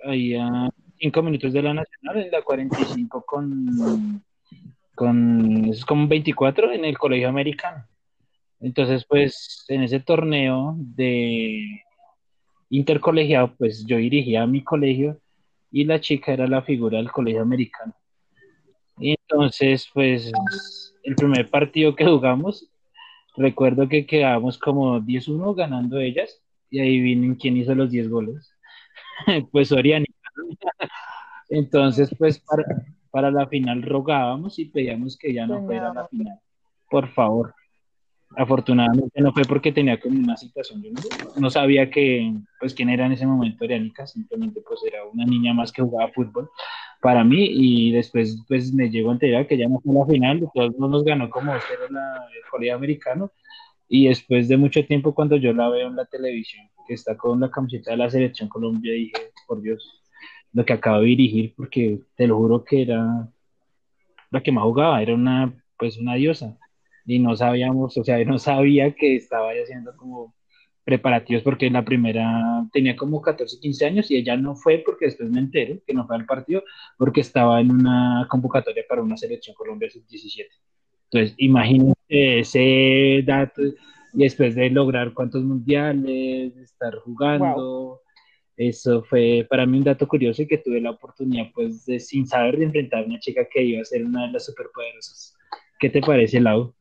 ahí 0.05 0.35
a 0.35 0.69
cinco 0.99 1.23
minutos 1.23 1.53
de 1.53 1.63
la 1.63 1.75
Nacional, 1.75 2.25
en 2.25 2.31
la 2.31 2.43
45 2.43 3.25
con, 3.25 4.23
con, 4.95 5.65
es 5.67 5.85
como 5.85 6.07
24 6.07 6.73
en 6.73 6.85
el 6.85 6.99
colegio 6.99 7.29
americano. 7.29 7.87
Entonces 8.61 9.05
pues 9.09 9.65
en 9.69 9.83
ese 9.83 10.01
torneo 10.01 10.75
de 10.79 11.83
intercolegiado 12.71 13.55
pues 13.57 13.85
yo 13.87 13.97
dirigía 13.97 14.43
a 14.43 14.47
mi 14.47 14.63
colegio 14.63 15.21
y 15.71 15.85
la 15.85 16.01
chica 16.01 16.33
era 16.33 16.47
la 16.47 16.63
figura 16.63 16.99
del 16.99 17.11
colegio 17.11 17.43
americano. 17.43 17.95
Entonces, 19.33 19.89
pues, 19.95 20.31
el 21.05 21.15
primer 21.15 21.49
partido 21.49 21.97
que 21.97 22.05
jugamos, 22.05 22.69
recuerdo 23.37 23.89
que 23.89 24.07
quedamos 24.07 24.59
como 24.59 25.01
10-1 25.01 25.55
ganando 25.55 25.99
ellas, 25.99 26.43
y 26.71 26.81
ahí 26.81 27.01
vienen 27.01 27.37
quién 27.37 27.57
hizo 27.57 27.75
los 27.75 27.91
10 27.91 28.11
goles. 28.11 28.53
pues 29.53 29.73
Oriani. 29.73 30.07
entonces, 31.49 32.15
pues, 32.19 32.41
para, 32.41 32.65
para 33.11 33.31
la 33.31 33.47
final 33.47 33.83
rogábamos 33.83 34.59
y 34.59 34.67
pedíamos 34.67 35.17
que 35.17 35.33
ya 35.33 35.47
no 35.47 35.55
pues 35.55 35.67
fuera 35.67 35.95
la 35.95 36.07
final. 36.09 36.39
Por 36.91 37.09
favor. 37.09 37.55
Afortunadamente 38.37 39.21
no 39.21 39.33
fue 39.33 39.45
porque 39.45 39.73
tenía 39.73 40.01
como 40.01 40.19
una 40.19 40.39
situación, 40.39 40.83
yo 40.83 40.91
no, 41.37 41.51
sabía 41.51 41.91
que, 41.91 42.33
pues, 42.59 42.73
quién 42.73 42.89
era 42.89 43.05
en 43.05 43.13
ese 43.13 43.27
momento 43.27 43.65
Oriánica, 43.65 44.07
simplemente 44.07 44.63
pues 44.67 44.81
era 44.87 45.05
una 45.05 45.27
niña 45.27 45.53
más 45.53 45.71
que 45.71 45.83
jugaba 45.83 46.11
fútbol 46.13 46.49
para 47.03 47.25
mí 47.25 47.49
y 47.51 47.93
después 47.93 48.39
pues 48.47 48.73
me 48.73 48.89
llegó 48.89 49.11
a 49.11 49.15
enterar 49.15 49.49
que 49.49 49.59
ya 49.59 49.69
no 49.69 49.81
fue 49.81 49.93
la 49.93 50.07
final, 50.07 50.49
todos 50.55 50.79
no 50.79 50.87
nos 50.89 51.05
ganó 51.05 51.29
como 51.29 51.53
cero 51.69 51.89
colegio 52.49 52.77
americano 52.77 53.33
y 53.89 54.07
después 54.07 54.47
de 54.47 54.57
mucho 54.57 54.87
tiempo 54.87 55.13
cuando 55.13 55.37
yo 55.37 55.53
la 55.53 55.69
veo 55.69 55.89
en 55.89 55.97
la 55.97 56.07
televisión, 56.07 56.65
que 56.87 56.95
está 56.95 57.17
con 57.17 57.41
la 57.41 57.51
camiseta 57.51 57.91
de 57.91 57.97
la 57.97 58.09
selección 58.09 58.49
Colombia, 58.49 58.93
dije, 58.93 59.13
por 59.49 59.61
Dios, 59.61 60.01
lo 60.53 60.65
que 60.65 60.75
acabo 60.75 61.01
de 61.01 61.07
dirigir, 61.07 61.55
porque 61.57 61.99
te 62.15 62.29
lo 62.29 62.37
juro 62.37 62.65
que 62.65 62.83
era 62.83 63.29
la 64.31 64.41
que 64.41 64.53
más 64.53 64.63
jugaba, 64.63 65.03
era 65.03 65.13
una, 65.13 65.53
pues 65.77 65.99
una 65.99 66.15
diosa 66.15 66.57
y 67.05 67.19
no 67.19 67.37
sabíamos, 67.37 67.97
o 67.99 68.05
sea, 68.05 68.25
no 68.25 68.39
sabía 68.39 68.93
que 68.93 69.17
estaba 69.17 69.51
haciendo 69.51 69.97
como 69.97 70.33
preparativos 70.85 71.43
porque 71.43 71.71
la 71.71 71.85
primera 71.85 72.67
tenía 72.73 72.97
como 72.97 73.23
14, 73.23 73.59
15 73.61 73.87
años 73.87 74.11
y 74.11 74.17
ella 74.17 74.37
no 74.37 74.57
fue 74.57 74.83
porque 74.85 75.07
después 75.07 75.31
me 75.31 75.41
enteré 75.41 75.83
que 75.87 75.95
no 75.95 76.07
fue 76.07 76.17
al 76.17 76.27
partido 76.27 76.65
porque 76.99 77.21
estaba 77.21 77.61
en 77.61 77.71
una 77.71 78.27
convocatoria 78.29 78.85
para 78.89 79.03
una 79.03 79.17
selección 79.17 79.55
Colombia 79.55 79.91
sub-17. 79.91 80.47
Entonces, 81.11 81.35
imagínense 81.39 81.95
ese 82.11 83.23
dato 83.25 83.63
y 83.63 84.19
después 84.25 84.55
de 84.55 84.71
lograr 84.71 85.13
cuántos 85.13 85.45
mundiales, 85.45 86.57
estar 86.57 86.97
jugando, 86.97 88.01
eso 88.57 89.03
fue 89.05 89.47
para 89.49 89.67
mí 89.67 89.79
un 89.79 89.85
dato 89.85 90.07
curioso 90.07 90.43
y 90.43 90.47
que 90.47 90.59
tuve 90.59 90.81
la 90.81 90.91
oportunidad 90.91 91.47
pues 91.55 91.87
de 91.87 92.01
sin 92.01 92.27
saber 92.27 92.59
de 92.59 92.65
enfrentar 92.65 93.05
a 93.05 93.07
una 93.07 93.19
chica 93.19 93.47
que 93.51 93.63
iba 93.63 93.81
a 93.81 93.85
ser 93.85 94.05
una 94.05 94.27
de 94.27 94.33
las 94.33 94.47
superpoderosas. 94.47 95.37
¿Qué 95.79 95.91
te 95.91 96.01
parece, 96.01 96.41
Lau? 96.41 96.75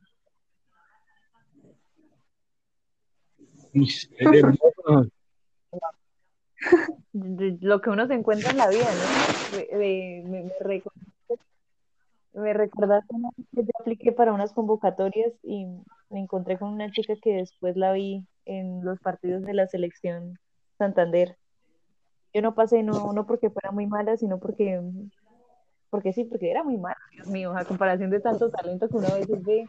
Lo 7.14 7.82
que 7.82 7.90
uno 7.90 8.08
se 8.08 8.14
encuentra 8.14 8.52
en 8.52 8.58
la 8.58 8.70
vida, 8.70 8.86
¿no? 8.86 9.78
Me, 9.78 10.24
me, 10.26 10.50
me, 12.34 12.54
recordaste 12.54 13.14
que 13.54 13.64
yo 13.64 13.72
apliqué 13.80 14.12
para 14.12 14.34
unas 14.34 14.54
convocatorias 14.54 15.34
y 15.44 15.66
me 16.10 16.20
encontré 16.20 16.58
con 16.58 16.70
una 16.70 16.92
chica 16.92 17.16
que 17.22 17.34
después 17.34 17.76
la 17.76 17.92
vi 17.94 18.26
en 18.46 18.84
los 18.86 19.00
partidos 19.00 19.44
de 19.44 19.54
la 19.54 19.68
selección 19.68 20.40
Santander. 20.78 21.38
Yo 22.34 22.42
no 22.42 22.56
pasé, 22.56 22.84
no, 22.84 23.12
no 23.14 23.26
porque 23.26 23.50
fuera 23.50 23.72
muy 23.72 23.88
mala, 23.88 24.16
sino 24.16 24.40
porque, 24.40 24.82
porque 25.90 26.14
sí, 26.14 26.24
porque 26.24 26.50
era 26.50 26.64
muy 26.64 26.78
mala, 26.78 26.98
Dios 27.12 27.28
mío, 27.28 27.54
a 27.56 27.66
comparación 27.66 28.10
de 28.10 28.22
tanto 28.22 28.50
talento 28.50 28.88
que 28.88 28.96
uno 28.96 29.08
a 29.08 29.16
veces 29.16 29.44
ve. 29.44 29.66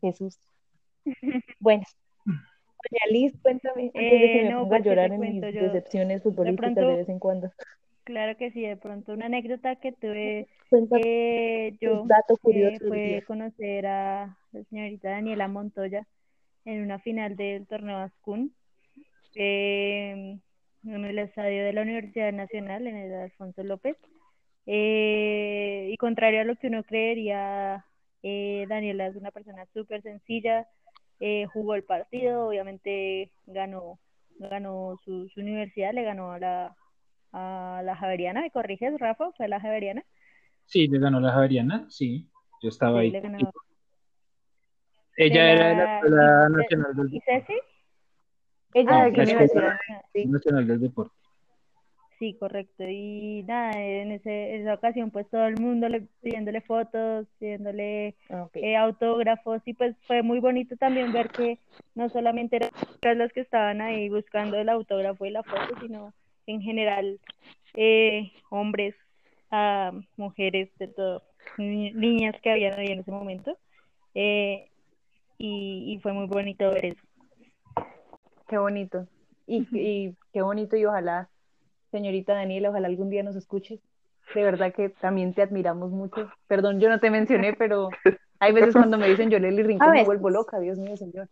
Jesús. 0.00 0.38
Bueno, 1.60 1.84
doña 2.90 3.12
Liz, 3.12 3.32
cuéntame, 3.42 3.84
antes 3.94 4.20
de 4.20 4.30
que 4.30 4.38
me 4.38 4.44
Eh, 4.46 4.50
no, 4.50 4.62
ponga 4.64 4.76
a 4.76 4.82
pues, 4.82 4.82
¿qué 4.82 4.88
te 4.90 4.90
llorar 4.90 5.12
en 5.12 5.18
cuento 5.18 5.46
mis 5.46 5.54
yo? 5.54 5.60
decepciones 5.60 6.22
futbolísticas 6.22 6.74
de, 6.74 6.80
pronto- 6.82 6.98
vez 6.98 7.08
en 7.08 7.18
cuando. 7.18 7.50
Claro 8.04 8.36
que 8.36 8.50
sí, 8.52 8.62
de 8.62 8.76
pronto 8.76 9.12
una 9.12 9.26
anécdota 9.26 9.76
que 9.76 9.92
tuve 9.92 10.46
eh, 11.04 11.76
yo 11.80 12.00
tus 12.02 12.08
datos 12.08 12.38
eh, 12.52 12.78
fue 12.86 13.24
conocer 13.26 13.86
a 13.86 14.36
la 14.52 14.64
señorita 14.64 15.10
Daniela 15.10 15.48
Montoya 15.48 16.06
en 16.64 16.82
una 16.82 16.98
final 17.00 17.36
del 17.36 17.66
torneo 17.66 17.96
Ascun 17.98 18.52
eh, 19.34 20.38
en 20.84 21.04
el 21.04 21.18
estadio 21.18 21.64
de 21.64 21.72
la 21.72 21.82
Universidad 21.82 22.32
Nacional, 22.32 22.86
en 22.86 22.96
el 22.96 23.12
Alfonso 23.14 23.62
López. 23.64 23.96
Eh, 24.66 25.88
y 25.92 25.96
contrario 25.96 26.40
a 26.40 26.44
lo 26.44 26.56
que 26.56 26.68
uno 26.68 26.82
creería, 26.84 27.84
eh, 28.22 28.66
Daniela 28.68 29.06
es 29.06 29.16
una 29.16 29.30
persona 29.30 29.66
súper 29.74 30.02
sencilla, 30.02 30.66
eh, 31.20 31.46
jugó 31.46 31.74
el 31.74 31.84
partido, 31.84 32.48
obviamente 32.48 33.30
ganó, 33.46 33.98
ganó 34.38 34.96
su, 35.04 35.28
su 35.28 35.40
universidad, 35.40 35.92
le 35.92 36.02
ganó 36.02 36.32
a 36.32 36.38
la, 36.38 36.76
a 37.32 37.82
la 37.84 37.96
Javeriana, 37.96 38.42
¿me 38.42 38.50
corriges, 38.50 38.98
Rafa? 38.98 39.32
¿Fue 39.36 39.46
a 39.46 39.48
la 39.48 39.60
Javeriana? 39.60 40.04
Sí, 40.66 40.88
le 40.88 40.98
ganó 40.98 41.20
la 41.20 41.32
Javeriana, 41.32 41.86
sí, 41.88 42.28
yo 42.60 42.68
estaba 42.68 43.00
Sí, 43.00 43.06
ahí. 43.06 43.10
le 43.12 43.20
ganó. 43.20 43.52
Ella 45.16 45.44
de 45.44 45.52
era 45.52 45.68
de 45.68 45.74
la 45.76 45.84
la- 45.84 45.94
Escuela 45.96 46.46
¿Y- 46.48 46.52
Nacional 46.52 46.96
del, 46.96 47.14
¿Y 47.14 47.20
Ceci? 47.20 47.52
¿Ella 48.74 48.90
No, 48.90 49.04
de 49.04 49.10
la 49.16 49.80
Nacional 50.26 50.66
del 50.66 50.80
Deporte. 50.80 51.14
Sí, 52.18 52.34
correcto. 52.38 52.84
Y 52.88 53.42
nada, 53.46 53.72
en 53.78 54.10
ese, 54.12 54.54
en 54.54 54.62
esa 54.62 54.74
ocasión 54.74 55.10
pues 55.10 55.28
todo 55.28 55.46
el 55.46 55.60
mundo 55.60 55.86
le, 55.88 56.02
pidiéndole 56.22 56.62
fotos, 56.62 57.26
pidiéndole 57.38 58.14
Ah, 58.30 58.48
eh, 58.54 58.74
autógrafos 58.76 59.60
y 59.66 59.74
pues 59.74 59.94
fue 60.06 60.22
muy 60.22 60.40
bonito 60.40 60.76
también 60.76 61.12
ver 61.12 61.28
que 61.28 61.58
no 61.94 62.08
solamente 62.08 62.58
eran 63.02 63.18
los 63.18 63.32
que 63.32 63.40
estaban 63.40 63.82
ahí 63.82 64.08
buscando 64.08 64.56
el 64.56 64.70
autógrafo 64.70 65.26
y 65.26 65.30
la 65.30 65.42
foto, 65.42 65.78
sino 65.82 66.14
en 66.46 66.62
general 66.62 67.20
eh, 67.74 68.32
hombres, 68.50 68.94
ah, 69.50 69.92
mujeres, 70.16 70.70
de 70.78 70.88
todo, 70.88 71.22
ni- 71.58 71.92
niñas 71.92 72.34
que 72.42 72.50
habían 72.50 72.78
ahí 72.78 72.86
en 72.88 73.00
ese 73.00 73.10
momento. 73.10 73.58
Eh, 74.14 74.70
y, 75.38 75.92
y 75.94 76.00
fue 76.00 76.14
muy 76.14 76.26
bonito 76.26 76.70
ver 76.70 76.86
eso. 76.86 77.00
Qué 78.48 78.56
bonito. 78.56 79.06
Y, 79.46 79.66
y 79.72 80.14
qué 80.32 80.40
bonito 80.42 80.76
y 80.76 80.86
ojalá, 80.86 81.28
señorita 81.96 82.34
Daniela, 82.34 82.68
ojalá 82.68 82.88
algún 82.88 83.08
día 83.08 83.22
nos 83.22 83.36
escuches. 83.36 83.80
De 84.34 84.42
verdad 84.42 84.74
que 84.74 84.90
también 84.90 85.32
te 85.32 85.40
admiramos 85.40 85.92
mucho. 85.92 86.30
Perdón, 86.46 86.78
yo 86.78 86.90
no 86.90 87.00
te 87.00 87.10
mencioné, 87.10 87.54
pero 87.54 87.88
hay 88.38 88.52
veces 88.52 88.74
cuando 88.74 88.98
me 88.98 89.08
dicen 89.08 89.30
Yoleli 89.30 89.62
Rincón 89.62 89.92
me 89.92 90.04
vuelvo 90.04 90.28
loca, 90.28 90.58
Dios 90.58 90.78
mío, 90.78 90.94
señor. 90.98 91.26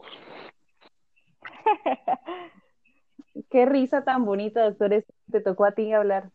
Qué 3.51 3.67
risa 3.67 4.05
tan 4.05 4.25
bonita, 4.25 4.63
doctores. 4.63 5.05
Te 5.31 5.43
tocó 5.43 5.67
a 5.67 5.73
ti 5.73 5.93
hablar. 5.93 6.31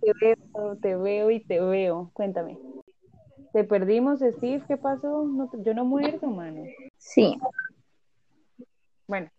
Te 0.00 0.12
veo, 0.20 0.76
te 0.82 0.96
veo 0.96 1.30
y 1.30 1.44
te 1.44 1.60
veo. 1.60 2.10
Cuéntame. 2.12 2.58
¿Te 3.52 3.62
perdimos, 3.62 4.18
Steve? 4.18 4.64
¿Qué 4.66 4.76
pasó? 4.76 5.24
No 5.24 5.48
yo 5.62 5.74
no 5.74 5.84
muerto, 5.84 6.26
mano. 6.26 6.64
Sí, 6.98 7.38
Bueno. 9.06 9.30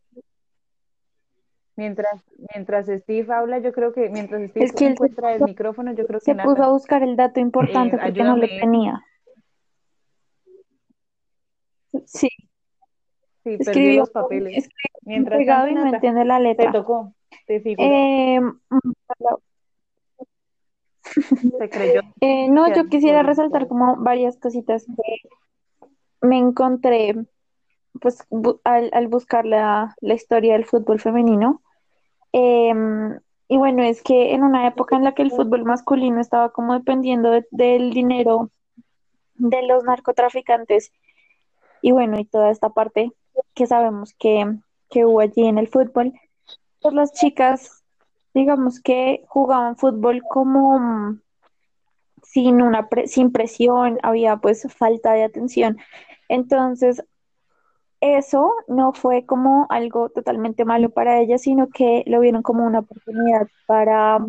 Mientras, 1.78 2.24
mientras 2.56 2.88
Steve 2.88 3.32
habla, 3.32 3.60
yo 3.60 3.72
creo 3.72 3.94
que 3.94 4.10
mientras 4.10 4.42
Steve 4.50 4.66
Es 4.66 4.72
que 4.74 4.88
él 4.88 4.98
se 4.98 5.06
encuentra 5.06 5.36
el 5.36 5.44
micrófono, 5.44 5.94
yo 5.94 6.08
creo 6.08 6.20
que 6.20 6.26
se 6.26 6.36
puso 6.36 6.64
a 6.64 6.70
buscar 6.70 7.04
el 7.04 7.16
dato 7.16 7.40
importante 7.40 7.98
Eh, 7.98 8.00
porque 8.04 8.24
no 8.24 8.36
lo 8.36 8.48
tenía. 8.48 9.04
Sí, 12.06 12.28
Sí, 13.44 13.58
escribió, 13.60 14.00
los 14.02 14.10
papeles. 14.10 14.56
escribió 14.58 15.00
Mientras 15.04 15.46
tanto, 15.46 15.68
y 15.70 15.74
no 15.76 15.84
Nata, 15.86 15.96
entiende 15.98 16.26
la 16.26 16.38
te 16.40 16.44
letra. 16.44 16.72
tocó, 16.72 17.14
te 17.46 17.62
Eh, 17.64 18.40
te 21.60 21.70
creyó. 21.70 22.02
Eh, 22.20 22.50
no, 22.50 22.74
yo 22.74 22.88
quisiera 22.88 23.22
resaltar 23.22 23.68
como 23.68 23.98
varias 23.98 24.38
cositas 24.38 24.86
que 24.86 25.30
me 26.28 26.40
encontré 26.40 27.14
pues 28.02 28.28
bu- 28.30 28.60
al, 28.64 28.90
al 28.92 29.08
buscar 29.08 29.46
la, 29.46 29.96
la 30.02 30.14
historia 30.16 30.54
del 30.54 30.66
fútbol 30.66 31.00
femenino. 31.00 31.62
Em, 32.40 33.20
y 33.48 33.58
bueno, 33.58 33.82
es 33.84 34.04
que 34.04 34.34
en 34.36 34.44
una 34.44 34.68
época 34.68 34.96
en 34.96 35.04
la 35.04 35.14
que 35.16 35.24
el 35.24 35.32
fútbol 35.32 35.64
masculino 35.64 36.22
estaba 36.22 36.52
como 36.52 36.74
dependiendo 36.76 37.32
de- 37.32 37.48
del 37.50 37.92
dinero 37.94 38.52
de 39.36 39.64
los 39.64 39.84
narcotraficantes 39.84 40.92
y 41.82 41.92
bueno, 41.92 42.20
y 42.20 42.26
toda 42.26 42.52
esta 42.52 42.70
parte 42.70 43.12
que 43.56 43.66
sabemos 43.66 44.14
que, 44.20 44.46
que 44.92 45.06
hubo 45.06 45.20
allí 45.22 45.48
en 45.48 45.58
el 45.58 45.68
fútbol, 45.68 46.14
pues 46.82 46.94
las 46.94 47.12
chicas, 47.14 47.84
digamos 48.36 48.82
que 48.82 49.24
jugaban 49.28 49.76
fútbol 49.78 50.22
como 50.30 50.78
mm, 50.80 51.22
sin 52.24 52.62
una 52.62 52.88
pre- 52.90 53.08
sin 53.08 53.32
presión, 53.32 53.98
había 54.04 54.38
pues 54.38 54.68
falta 54.78 55.14
de 55.14 55.24
atención. 55.24 55.78
Entonces, 56.30 57.04
eso 58.00 58.54
no 58.68 58.94
fue 58.94 59.26
como 59.26 59.66
algo 59.70 60.10
totalmente 60.10 60.66
malo 60.66 60.90
para 60.90 61.20
ellas, 61.20 61.42
sino 61.42 61.70
que 61.70 62.04
lo 62.06 62.20
vieron 62.20 62.44
como 62.44 62.66
una 62.66 62.80
oportunidad 62.80 63.48
para, 63.66 64.20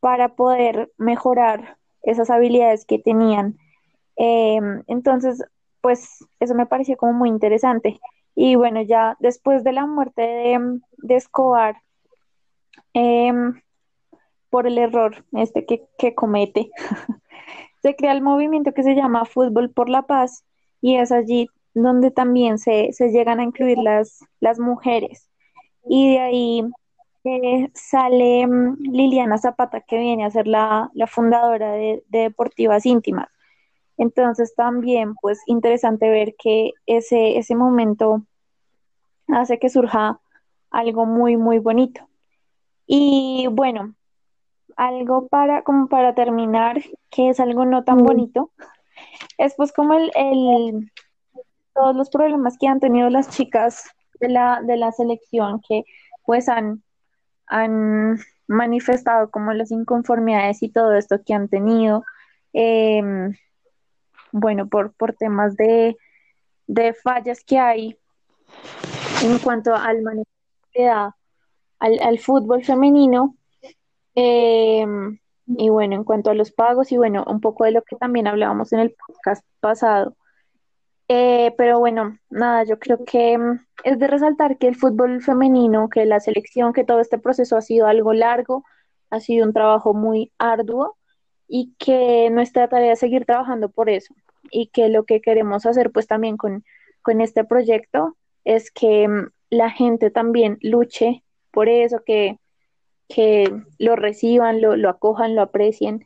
para 0.00 0.34
poder 0.34 0.92
mejorar 0.98 1.78
esas 2.02 2.30
habilidades 2.30 2.84
que 2.84 2.98
tenían. 2.98 3.58
Eh, 4.16 4.60
entonces, 4.86 5.42
pues 5.80 6.24
eso 6.40 6.54
me 6.54 6.66
pareció 6.66 6.96
como 6.96 7.12
muy 7.12 7.28
interesante. 7.28 8.00
Y 8.34 8.54
bueno, 8.56 8.82
ya 8.82 9.16
después 9.20 9.64
de 9.64 9.72
la 9.72 9.86
muerte 9.86 10.22
de, 10.22 10.80
de 10.98 11.16
Escobar, 11.16 11.76
em, 12.92 13.60
por 14.50 14.66
el 14.66 14.78
error 14.78 15.24
este 15.32 15.66
que, 15.66 15.86
que 15.98 16.14
comete, 16.14 16.70
se 17.82 17.96
crea 17.96 18.12
el 18.12 18.22
movimiento 18.22 18.72
que 18.72 18.82
se 18.82 18.94
llama 18.94 19.24
Fútbol 19.24 19.70
por 19.70 19.88
la 19.88 20.02
Paz 20.02 20.44
y 20.80 20.96
es 20.96 21.12
allí 21.12 21.48
donde 21.74 22.10
también 22.10 22.58
se, 22.58 22.92
se 22.92 23.10
llegan 23.10 23.40
a 23.40 23.44
incluir 23.44 23.78
las, 23.78 24.24
las 24.40 24.58
mujeres. 24.58 25.28
Y 25.84 26.12
de 26.12 26.18
ahí 26.20 26.64
eh, 27.24 27.70
sale 27.74 28.46
mm, 28.46 28.76
Liliana 28.92 29.38
Zapata, 29.38 29.80
que 29.80 29.98
viene 29.98 30.24
a 30.24 30.30
ser 30.30 30.46
la, 30.46 30.90
la 30.94 31.06
fundadora 31.06 31.72
de, 31.72 32.02
de 32.08 32.20
Deportivas 32.20 32.86
Íntimas. 32.86 33.28
Entonces 33.96 34.54
también, 34.54 35.14
pues, 35.20 35.40
interesante 35.46 36.08
ver 36.08 36.34
que 36.38 36.72
ese, 36.86 37.38
ese 37.38 37.54
momento 37.56 38.22
hace 39.26 39.58
que 39.58 39.68
surja 39.68 40.20
algo 40.70 41.06
muy, 41.06 41.36
muy 41.36 41.58
bonito. 41.58 42.08
Y 42.86 43.48
bueno, 43.50 43.94
algo 44.76 45.26
para, 45.28 45.62
como 45.62 45.88
para 45.88 46.14
terminar, 46.14 46.80
que 47.10 47.30
es 47.30 47.40
algo 47.40 47.64
no 47.66 47.84
tan 47.84 47.98
bonito, 47.98 48.52
es 49.36 49.54
pues 49.56 49.72
como 49.72 49.94
el, 49.94 50.10
el 50.14 50.92
todos 51.78 51.94
los 51.96 52.10
problemas 52.10 52.58
que 52.58 52.66
han 52.66 52.80
tenido 52.80 53.10
las 53.10 53.30
chicas 53.30 53.84
de 54.20 54.28
la, 54.28 54.60
de 54.62 54.76
la 54.76 54.90
selección 54.92 55.60
que 55.66 55.84
pues 56.26 56.48
han, 56.48 56.82
han 57.46 58.18
manifestado 58.48 59.30
como 59.30 59.52
las 59.52 59.70
inconformidades 59.70 60.62
y 60.62 60.70
todo 60.70 60.94
esto 60.94 61.22
que 61.24 61.34
han 61.34 61.48
tenido, 61.48 62.04
eh, 62.52 63.02
bueno, 64.32 64.68
por, 64.68 64.92
por 64.94 65.14
temas 65.14 65.56
de, 65.56 65.96
de 66.66 66.94
fallas 66.94 67.44
que 67.44 67.58
hay 67.58 67.98
en 69.22 69.38
cuanto 69.38 69.74
al 69.74 70.02
manejo 70.02 70.26
al, 71.80 71.98
al 72.00 72.18
fútbol 72.18 72.64
femenino. 72.64 73.36
eh, 74.14 74.86
y 75.46 75.70
bueno, 75.70 75.96
en 75.96 76.04
cuanto 76.04 76.30
a 76.30 76.34
los 76.34 76.52
pagos 76.52 76.92
y 76.92 76.98
bueno, 76.98 77.24
un 77.26 77.40
poco 77.40 77.64
de 77.64 77.72
lo 77.72 77.82
que 77.82 77.96
también 77.96 78.26
hablábamos 78.26 78.72
en 78.74 78.80
el 78.80 78.94
podcast 78.94 79.44
pasado. 79.60 80.17
Eh, 81.08 81.54
pero 81.56 81.78
bueno, 81.78 82.18
nada, 82.28 82.64
yo 82.64 82.78
creo 82.78 83.04
que 83.04 83.38
mm, 83.38 83.60
es 83.84 83.98
de 83.98 84.06
resaltar 84.06 84.58
que 84.58 84.68
el 84.68 84.76
fútbol 84.76 85.22
femenino, 85.22 85.88
que 85.88 86.04
la 86.04 86.20
selección, 86.20 86.72
que 86.72 86.84
todo 86.84 87.00
este 87.00 87.18
proceso 87.18 87.56
ha 87.56 87.62
sido 87.62 87.86
algo 87.86 88.12
largo, 88.12 88.64
ha 89.10 89.20
sido 89.20 89.46
un 89.46 89.54
trabajo 89.54 89.94
muy 89.94 90.32
arduo 90.38 90.96
y 91.48 91.74
que 91.78 92.28
nuestra 92.30 92.68
tarea 92.68 92.92
es 92.92 92.98
seguir 93.00 93.24
trabajando 93.24 93.70
por 93.70 93.88
eso 93.88 94.14
y 94.50 94.68
que 94.68 94.88
lo 94.88 95.04
que 95.04 95.20
queremos 95.22 95.66
hacer 95.66 95.90
pues 95.92 96.06
también 96.06 96.36
con, 96.36 96.64
con 97.02 97.20
este 97.22 97.44
proyecto 97.44 98.16
es 98.44 98.70
que 98.70 99.08
mm, 99.08 99.30
la 99.50 99.70
gente 99.70 100.10
también 100.10 100.58
luche 100.62 101.24
por 101.52 101.68
eso, 101.70 102.02
que, 102.04 102.38
que 103.08 103.52
lo 103.78 103.96
reciban, 103.96 104.60
lo, 104.60 104.76
lo 104.76 104.90
acojan, 104.90 105.34
lo 105.34 105.42
aprecien. 105.42 106.04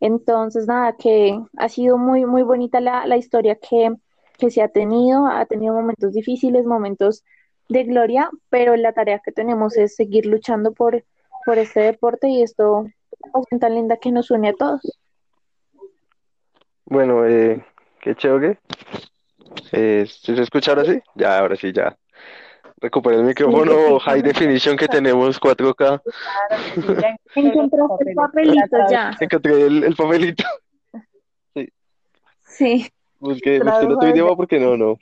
Entonces, 0.00 0.66
nada, 0.66 0.96
que 0.96 1.40
ha 1.56 1.68
sido 1.68 1.98
muy, 1.98 2.26
muy 2.26 2.42
bonita 2.42 2.80
la, 2.80 3.06
la 3.06 3.16
historia 3.16 3.56
que, 3.56 3.90
que 4.38 4.50
se 4.50 4.62
ha 4.62 4.68
tenido, 4.68 5.26
ha 5.26 5.46
tenido 5.46 5.74
momentos 5.74 6.12
difíciles, 6.12 6.64
momentos 6.64 7.24
de 7.68 7.84
gloria, 7.84 8.30
pero 8.50 8.76
la 8.76 8.92
tarea 8.92 9.20
que 9.20 9.32
tenemos 9.32 9.76
es 9.76 9.94
seguir 9.96 10.26
luchando 10.26 10.72
por, 10.72 11.04
por 11.46 11.58
este 11.58 11.80
deporte 11.80 12.28
y 12.28 12.42
esto 12.42 12.86
es 13.50 13.60
tan 13.60 13.74
linda 13.74 13.96
que 13.96 14.12
nos 14.12 14.30
une 14.30 14.50
a 14.50 14.54
todos. 14.54 14.80
Bueno, 16.84 17.26
eh, 17.26 17.64
qué 18.00 18.14
chévere. 18.14 18.58
Eh, 19.72 20.06
¿Se 20.06 20.40
escucha 20.40 20.72
ahora 20.72 20.84
sí? 20.84 21.00
Ya, 21.14 21.38
ahora 21.38 21.56
sí, 21.56 21.72
ya. 21.72 21.96
Recuperé 22.80 23.16
el 23.16 23.24
micrófono 23.24 23.98
high 23.98 24.20
definition 24.20 24.76
que 24.76 24.86
tenemos 24.88 25.40
4K. 25.40 26.02
Encontraste 27.34 28.10
el 28.10 28.14
papelito 28.14 28.76
ya. 28.90 29.16
Encontré 29.18 29.62
el, 29.62 29.84
el 29.84 29.96
papelito. 29.96 30.44
Sí. 31.54 31.72
Sí. 32.40 32.92
Busqué, 33.24 33.58
busqué 33.58 33.86
el 33.86 33.92
otro 33.92 34.08
idioma 34.10 34.36
porque 34.36 34.60
no, 34.60 34.76
no. 34.76 34.98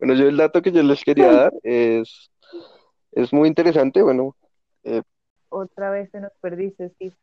Bueno, 0.00 0.14
yo 0.14 0.28
el 0.28 0.36
dato 0.36 0.60
que 0.60 0.72
yo 0.72 0.82
les 0.82 1.04
quería 1.04 1.30
dar 1.32 1.52
es, 1.62 2.28
es 3.12 3.32
muy 3.32 3.46
interesante, 3.48 4.02
bueno. 4.02 4.34
Eh, 4.82 5.02
Otra 5.48 5.90
vez 5.90 6.10
te 6.10 6.20
nos 6.20 6.32
perdiste, 6.40 6.88
Steve. 6.88 7.14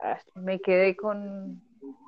Ah, 0.00 0.18
me 0.34 0.60
quedé 0.60 0.96
con, 0.96 1.60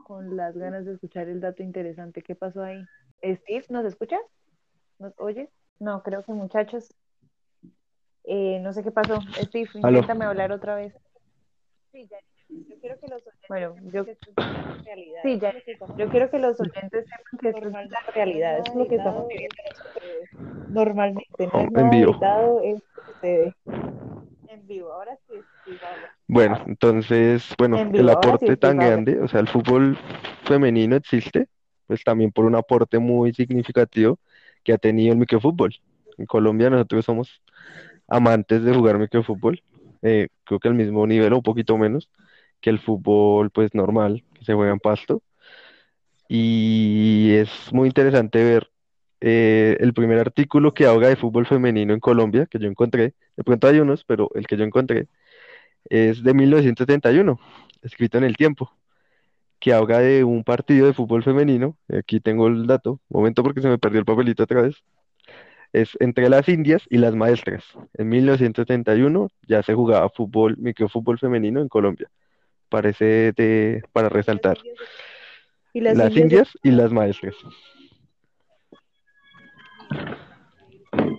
con 0.07 0.35
las 0.35 0.57
ganas 0.57 0.87
de 0.87 0.95
escuchar 0.95 1.29
el 1.29 1.41
dato 1.41 1.63
interesante. 1.63 2.23
¿Qué 2.23 2.35
pasó 2.35 2.63
ahí? 2.63 2.83
Steve, 3.23 3.67
¿nos 3.69 3.85
escuchas? 3.85 4.21
¿Nos 4.99 5.13
oyes? 5.19 5.51
No, 5.79 6.03
creo 6.03 6.25
que 6.25 6.33
muchachos. 6.33 6.95
Eh, 8.25 8.61
no 8.61 8.73
sé 8.73 8.83
qué 8.83 8.91
pasó. 8.91 9.21
Steve, 9.45 9.69
inténtame 9.75 10.25
hablar 10.25 10.53
otra 10.53 10.75
vez. 10.75 10.95
Sí, 11.93 12.09
ya. 12.11 12.17
Yo 12.49 12.77
quiero 12.81 12.99
que 12.99 13.09
los 13.09 13.23
oyentes 13.23 13.49
bueno, 13.49 13.75
yo, 13.93 14.05
realidad. 14.85 15.21
Sí, 15.23 15.39
ya. 15.39 15.55
yo 15.97 16.09
quiero 16.09 16.31
que 16.31 16.39
los 16.39 16.59
oyentes 16.61 17.05
sepan 17.05 17.41
que 17.41 17.49
esto 17.49 17.69
es 17.69 17.91
la 17.91 18.01
realidad, 18.15 18.59
es 18.59 18.75
lo 18.75 18.89
que 18.89 18.97
estamos 18.97 19.29
viviendo 19.29 19.57
normalmente, 20.69 21.47
no 21.53 21.61
es 21.61 21.69
en 21.75 21.91
vivo. 21.91 22.21
es 22.63 22.83
En 24.49 24.67
vivo, 24.67 24.93
ahora 24.93 25.19
sí, 25.29 25.35
Bueno, 26.27 26.63
entonces, 26.67 27.55
bueno, 27.59 27.79
el 27.79 28.09
aporte 28.09 28.57
tan 28.57 28.79
grande, 28.79 29.21
o 29.21 29.29
sea, 29.29 29.41
el 29.41 29.49
fútbol 29.49 29.99
femenino 30.45 30.97
existe, 30.97 31.49
pues 31.87 32.03
también 32.03 32.33
por 32.33 32.47
un 32.47 32.55
aporte 32.55 32.99
muy 32.99 33.35
significativo 33.35 34.19
que 34.65 34.73
ha 34.73 34.79
tenido 34.79 35.13
el 35.13 35.19
microfútbol. 35.19 35.75
En 36.17 36.27
Colombia 36.27 36.71
nosotros 36.71 37.05
somos 37.05 37.43
amantes 38.07 38.63
de 38.65 38.75
jugar 38.75 38.99
microfútbol, 38.99 39.63
eh, 40.01 40.29
creo 40.45 40.61
que 40.61 40.69
al 40.69 40.75
mismo 40.75 41.07
nivel 41.07 41.33
o 41.33 41.37
un 41.37 41.43
poquito 41.43 41.77
menos 41.77 42.09
que 42.61 42.71
el 42.71 42.81
fútbol 42.81 43.51
pues 43.51 43.75
normal, 43.75 44.25
se 44.43 44.55
juega 44.55 44.73
en 44.73 44.81
pasto. 44.81 45.23
Y 46.29 47.33
es 47.35 47.51
muy 47.73 47.89
interesante 47.89 48.45
ver 48.45 48.71
eh, 49.21 49.77
el 49.81 49.95
primer 49.95 50.19
artículo 50.19 50.75
que 50.75 50.87
habla 50.87 51.09
de 51.09 51.17
fútbol 51.17 51.47
femenino 51.47 51.95
en 51.95 52.01
Colombia, 52.01 52.47
que 52.47 52.59
yo 52.59 52.69
encontré, 52.69 53.15
de 53.37 53.45
pronto 53.45 53.67
hay 53.69 53.81
unos, 53.81 54.05
pero 54.05 54.31
el 54.35 54.47
que 54.47 54.57
yo 54.57 54.65
encontré 54.65 55.09
es 55.87 56.23
de 56.23 56.35
1971, 56.35 57.39
escrito 57.83 58.19
en 58.19 58.25
el 58.25 58.37
tiempo, 58.37 58.73
que 59.61 59.73
habla 59.75 60.01
de 60.01 60.25
un 60.25 60.45
partido 60.45 60.87
de 60.87 60.95
fútbol 60.95 61.23
femenino, 61.25 61.77
aquí 61.89 62.21
tengo 62.21 62.49
el 62.49 62.67
dato, 62.67 63.01
momento 63.09 63.43
porque 63.43 63.63
se 63.63 63.69
me 63.69 63.79
perdió 63.79 64.01
el 64.01 64.07
papelito 64.07 64.45
otra 64.45 64.63
vez, 64.63 64.77
es 65.73 65.97
entre 66.01 66.29
las 66.29 66.49
Indias 66.49 66.83
y 66.91 66.99
las 66.99 67.15
Maestras. 67.15 67.65
En 67.95 68.09
1971 68.09 69.29
ya 69.49 69.63
se 69.63 69.75
jugaba 69.75 70.09
fútbol, 70.11 70.57
microfútbol 70.59 71.19
femenino 71.19 71.61
en 71.61 71.69
Colombia 71.69 72.11
parece 72.69 73.33
de, 73.33 73.83
para 73.93 74.09
resaltar. 74.09 74.59
¿Y 75.73 75.81
las, 75.81 75.97
las 75.97 76.17
indias? 76.17 76.49
y 76.63 76.71
las 76.71 76.93
maestras. 76.93 77.35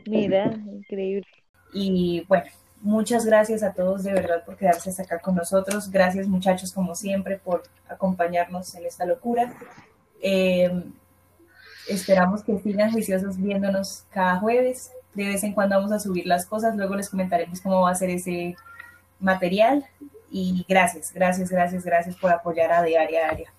Mira, 0.06 0.52
increíble. 0.72 1.28
Y 1.74 2.26
bueno, 2.28 2.46
muchas 2.82 3.26
gracias 3.26 3.64
a 3.64 3.74
todos 3.74 4.04
de 4.04 4.14
verdad 4.14 4.44
por 4.46 4.58
quedarse 4.58 4.90
hasta 4.90 5.04
acá 5.04 5.20
con 5.20 5.36
nosotros. 5.36 5.90
Gracias 5.92 6.28
muchachos 6.28 6.74
como 6.74 6.96
siempre 6.96 7.38
por 7.38 7.64
acompañarnos 7.88 8.74
en 8.76 8.86
esta 8.86 9.06
locura. 9.06 9.54
Eh, 10.22 10.84
esperamos 11.88 12.44
que 12.44 12.58
sigan 12.60 12.92
juiciosos 12.92 13.38
viéndonos 13.38 14.06
cada 14.10 14.40
jueves. 14.40 14.92
De 15.14 15.28
vez 15.28 15.44
en 15.44 15.54
cuando 15.54 15.76
vamos 15.76 15.92
a 15.92 16.00
subir 16.00 16.26
las 16.26 16.46
cosas, 16.46 16.76
luego 16.76 16.96
les 16.96 17.10
comentaremos 17.10 17.62
cómo 17.62 17.82
va 17.82 17.92
a 17.92 17.96
ser 17.96 18.10
ese 18.10 18.56
material. 19.20 19.86
Y 20.32 20.66
gracias, 20.68 21.12
gracias, 21.14 21.50
gracias, 21.50 21.84
gracias 21.84 22.16
por 22.16 22.32
apoyar 22.32 22.72
a 22.72 22.84
Diaria 22.84 23.22
Diaria. 23.22 23.54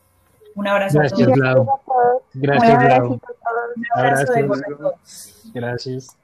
Un 0.54 0.66
abrazo 0.66 1.00
a 1.00 1.08
todos. 1.08 2.22
Gracias, 2.34 3.00
Un 3.00 3.20
abrazo 3.94 4.32
de 4.32 4.44
todos. 4.44 5.50
Gracias. 5.54 6.16